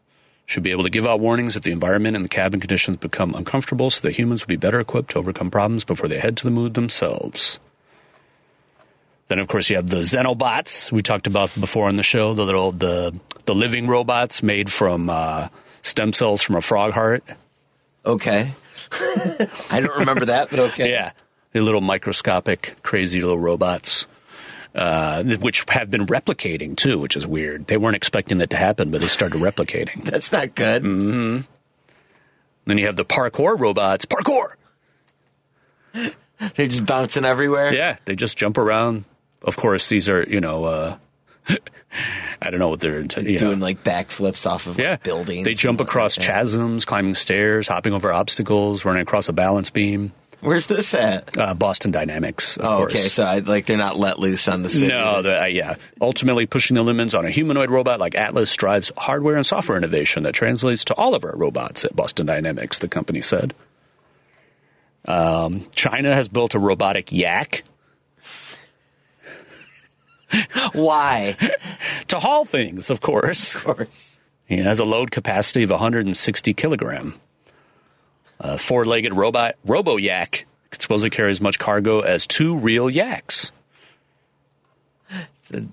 [0.50, 3.36] should be able to give out warnings if the environment and the cabin conditions become
[3.36, 6.42] uncomfortable so that humans will be better equipped to overcome problems before they head to
[6.42, 7.60] the moon themselves.
[9.28, 12.44] Then, of course, you have the Xenobots we talked about before on the show, the
[12.44, 15.48] little the the living robots made from uh,
[15.82, 17.22] stem cells from a frog heart.
[18.04, 18.52] Okay.
[19.70, 20.90] I don't remember that, but okay.
[20.90, 21.12] Yeah,
[21.52, 24.08] the little microscopic, crazy little robots,
[24.74, 27.66] uh, which have been replicating too, which is weird.
[27.66, 30.04] They weren't expecting that to happen, but they started replicating.
[30.10, 30.82] That's not good.
[30.82, 34.04] Then you have the parkour robots.
[34.04, 34.52] Parkour.
[35.92, 37.74] They're just bouncing everywhere.
[37.74, 39.04] Yeah, they just jump around.
[39.42, 40.96] Of course, these are you know, uh,
[42.40, 43.08] I don't know what they're know.
[43.08, 45.44] Doing like backflips off of yeah like, buildings.
[45.44, 46.34] They jump across whatnot.
[46.34, 50.12] chasms, climbing stairs, hopping over obstacles, running across a balance beam.
[50.40, 51.36] Where's this at?
[51.36, 52.92] Uh, Boston Dynamics, of Oh, course.
[52.92, 53.00] okay.
[53.08, 54.88] So I, like they're not let loose on the city.
[54.88, 55.74] No, the, uh, yeah.
[56.00, 60.22] Ultimately, pushing the limits on a humanoid robot like Atlas drives hardware and software innovation
[60.22, 63.52] that translates to all of our robots at Boston Dynamics, the company said.
[65.04, 67.64] Um, China has built a robotic yak
[70.72, 71.36] Why?
[72.08, 73.56] to haul things, of course.
[73.56, 74.18] Of course.
[74.48, 77.14] It has a load capacity of 160 kilogram.
[78.42, 83.52] A four-legged robot robo yak could supposedly carry as much cargo as two real yaks.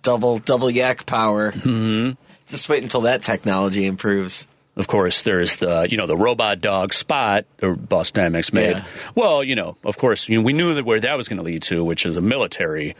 [0.01, 1.51] double double yak power.
[1.51, 2.11] Mm-hmm.
[2.47, 4.47] Just wait until that technology improves.
[4.75, 8.71] Of course, there's the you know the robot dog Spot or Boss Dynamics made.
[8.77, 8.85] Yeah.
[9.15, 11.43] Well, you know, of course, you know, we knew that where that was going to
[11.43, 12.95] lead to, which is a military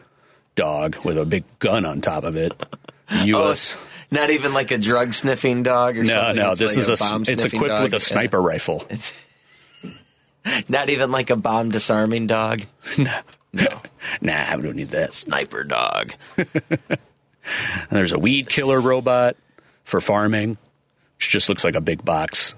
[0.56, 2.54] dog with a big gun on top of it.
[3.12, 3.76] U.S.
[4.12, 6.36] Not even like a drug sniffing dog or no, something.
[6.38, 7.84] no, It's this like is a, bomb it's equipped dog.
[7.84, 8.00] with a Yeah.
[8.00, 8.88] sniper rifle.
[10.70, 12.64] Not even like a bomb disarming dog.
[12.98, 13.20] no.
[13.54, 13.82] No,
[14.22, 15.14] nah, I don't need that.
[15.14, 16.14] Sniper dog.
[17.90, 19.38] There's a weed killer robot
[19.84, 20.58] for farming,
[21.18, 22.56] which just looks like a big box.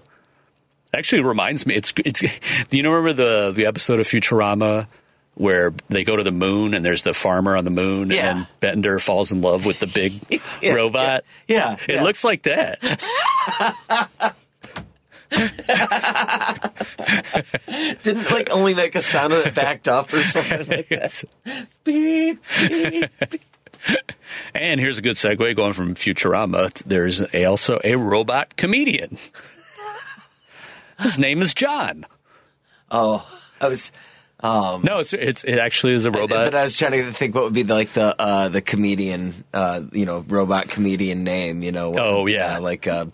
[0.93, 1.75] Actually, it reminds me.
[1.75, 2.19] It's it's.
[2.21, 4.87] Do you remember the the episode of Futurama
[5.35, 8.35] where they go to the moon and there's the farmer on the moon Yeah.
[8.35, 10.13] and Bender falls in love with the big
[10.61, 11.23] Yeah, robot?
[11.47, 11.73] Yeah.
[11.87, 12.03] It yeah.
[12.03, 12.81] looks like that.
[18.03, 21.23] Didn't like only like a sound when it backed up or something like that.
[21.83, 23.11] Beep, beep.
[24.53, 26.71] And here's a good segue going from Futurama.
[26.83, 29.17] There's a, also a robot comedian.
[30.99, 32.05] His name is John.
[32.91, 33.25] Oh,
[33.61, 33.91] I was.
[34.41, 36.45] Um, No, it's it's it actually is a robot.
[36.45, 39.45] but I was trying to think what would be the, like the uh, the comedian,
[39.53, 41.61] uh, you know, robot comedian name.
[41.61, 41.95] You know.
[41.97, 42.57] Oh, yeah.
[42.57, 43.05] like uh,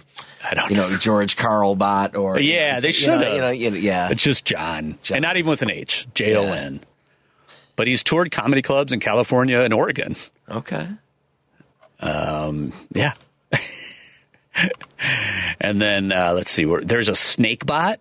[0.48, 0.90] I don't you know.
[0.90, 3.34] know George Carlbot or Yeah, they should have.
[3.34, 4.10] You know, you know, yeah.
[4.12, 4.98] It's just John.
[5.04, 5.18] John.
[5.18, 6.08] and not even with an H.
[6.14, 6.82] J O N.
[7.76, 10.16] But he's toured comedy clubs in California and Oregon.
[10.50, 10.88] Okay.
[12.94, 13.14] Yeah.
[15.60, 18.00] and then uh, let's see, where there's a snake bot,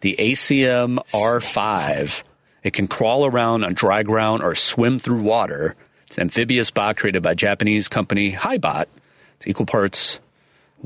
[0.00, 2.22] the ACM R5.
[2.62, 5.76] It can crawl around on dry ground or swim through water.
[6.06, 8.86] It's an amphibious bot created by Japanese company Hibot.
[9.36, 10.18] It's equal parts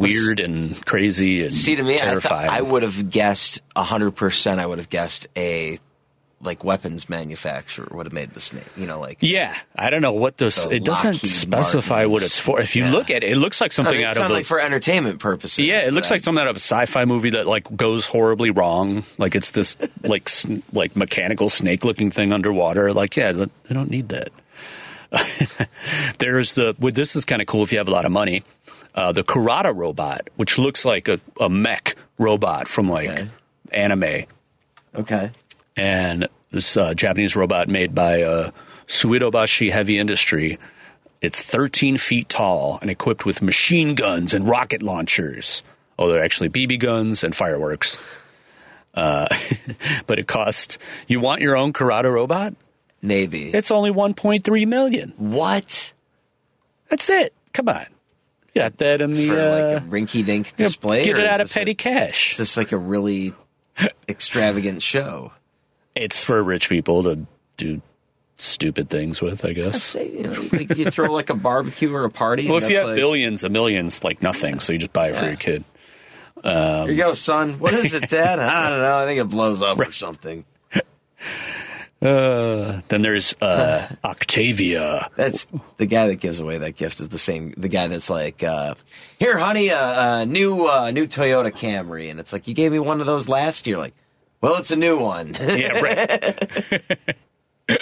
[0.00, 2.50] weird and crazy and See, to me, I, terrifying.
[2.50, 4.60] I would have guessed hundred percent.
[4.60, 5.78] I would have guessed a
[6.42, 8.64] like weapons manufacturer would have made the snake.
[8.74, 10.64] You know, like Yeah, I don't know what this.
[10.64, 12.62] The It doesn't Lockheed specify what it's for.
[12.62, 12.92] If you Yeah.
[12.92, 15.58] look at it, it looks like something they out of a, like for entertainment purposes.
[15.66, 15.80] yeah.
[15.80, 19.04] It looks I- like something out of a sci-fi movie that like goes horribly wrong.
[19.18, 22.94] Like it's this like sn- like mechanical snake-looking thing underwater.
[22.94, 24.30] Like yeah, th- I don't need that.
[26.18, 26.74] There's the.
[26.78, 28.42] Well, this is kind of cool if you have a lot of money.
[28.94, 33.28] Uh, the Kurata robot, which looks like a, a mech robot from like Okay.
[33.72, 34.24] anime.
[34.94, 35.30] okay.
[35.76, 38.50] and this uh, Japanese robot made by uh,
[38.88, 40.58] Suidobashi Heavy Industry.
[41.22, 45.62] It's 13 feet tall and equipped with machine guns and rocket launchers.
[45.98, 47.96] Oh, they're actually BB guns and fireworks.
[48.94, 49.28] Uh,
[50.06, 50.78] but it costs.
[51.06, 52.54] You want your own Karada robot?
[53.02, 53.50] Maybe.
[53.54, 55.12] It's only 1.3 million.
[55.16, 55.92] what
[56.88, 57.32] That's it.
[57.52, 57.86] Come on,
[58.54, 61.04] got that in the for uh, like a rinky-dink display?
[61.04, 62.32] Get it out of petty A, cash.
[62.32, 63.34] is this like a really
[64.08, 65.32] extravagant show?
[65.94, 67.26] It's for rich people to
[67.56, 67.82] do
[68.36, 69.82] stupid things with, I guess.
[69.82, 72.46] Say, you know, like you throw like a barbecue or a party.
[72.46, 75.08] Well, and if you have like, billions, a million's like nothing, so you just buy
[75.08, 75.28] it for Yeah.
[75.30, 75.64] your kid.
[76.42, 77.58] Here you go, son.
[77.58, 78.38] What is it, Dad?
[78.38, 78.96] I don't know.
[78.96, 80.44] I think it blows up or something.
[82.02, 85.10] Uh, then there's uh, Octavia.
[85.16, 85.46] That's
[85.76, 87.52] the guy that gives away that gift is the same.
[87.56, 88.74] The guy that's like, uh,
[89.18, 92.72] "Here, honey, a uh, uh, new uh, new Toyota Camry," and it's like, "You gave
[92.72, 93.94] me one of those last year." Like,
[94.40, 95.34] well, it's a new one.
[95.38, 96.82] Yeah, right.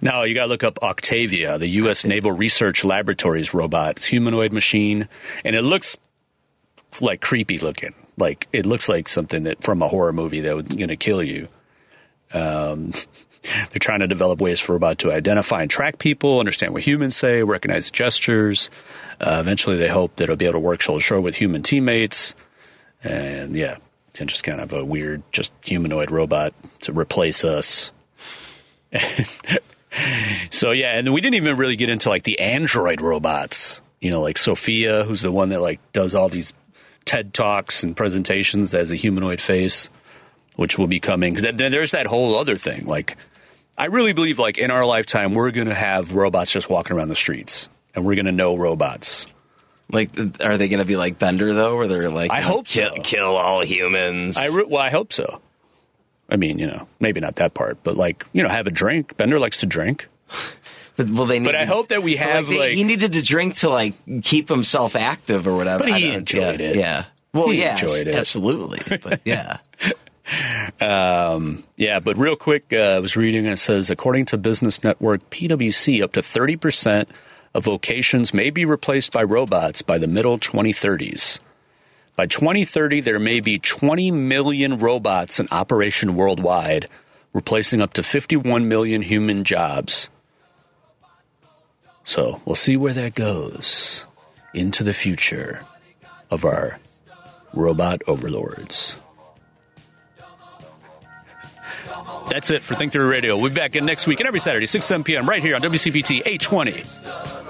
[0.00, 2.06] no, you got to look up Octavia, the U.S.
[2.06, 3.96] Naval Research Laboratories robot.
[3.96, 5.06] It's humanoid machine,
[5.44, 5.98] and it looks
[7.02, 7.94] like creepy looking.
[8.16, 11.22] Like it looks like something that from a horror movie that was going to kill
[11.22, 11.48] you.
[12.34, 12.92] Um,
[13.42, 17.16] they're trying to develop ways for robot to identify and track people, understand what humans
[17.16, 18.70] say, recognize gestures.
[19.20, 21.62] Uh, eventually, they hope that it'll be able to work shoulder to shoulder with human
[21.62, 22.34] teammates.
[23.02, 23.78] And yeah,
[24.08, 27.92] it's just kind of a weird, just humanoid robot to replace us.
[30.50, 33.80] so yeah, and we didn't even really get into like the android robots.
[34.00, 36.52] You know, like Sophia, who's the one that like does all these
[37.04, 39.88] TED talks and presentations as a humanoid face,
[40.56, 41.34] which will be coming.
[41.34, 42.86] Because then there's that whole other thing.
[42.86, 43.16] Like,
[43.76, 47.08] I really believe like in our lifetime we're going to have robots just walking around
[47.08, 49.26] the streets, and we're going to know robots.
[49.90, 52.90] like, are they going to be like Bender though, where they're like, I hope kill,
[52.96, 53.02] so.
[53.02, 54.36] kill all humans?
[54.36, 55.40] I re- well, I hope so.
[56.28, 59.16] I mean, you know, maybe not that part, but like, you know, have a drink.
[59.16, 60.08] Bender likes to drink.
[60.96, 61.38] but well, they?
[61.38, 63.94] Need But I hope that we have they- like, he needed to drink to like
[64.22, 65.84] keep himself active or whatever.
[65.84, 66.76] But he enjoyed yeah, it.
[66.76, 67.04] Yeah.
[67.34, 68.14] Well, He yeah, enjoyed it.
[68.14, 68.98] absolutely.
[69.02, 69.58] But yeah,
[71.76, 75.28] Yeah, but real quick, uh, I was reading and it says, according to Business Network,
[75.30, 77.06] PwC, up to 30%
[77.54, 81.40] of vocations may be replaced by robots by the middle 2030s.
[82.16, 86.88] By 2030, there may be 20 million robots in operation worldwide,
[87.32, 90.08] replacing up to 51 million human jobs.
[92.04, 94.04] So we'll see where that goes
[94.52, 95.62] into the future
[96.30, 96.78] of our
[97.52, 98.94] robot overlords.
[102.30, 103.36] That's it for Think Theory Radio.
[103.36, 105.28] We'll be back in next week and every Saturday, 6, 7 p.m.
[105.28, 107.43] right here on WCPT 820.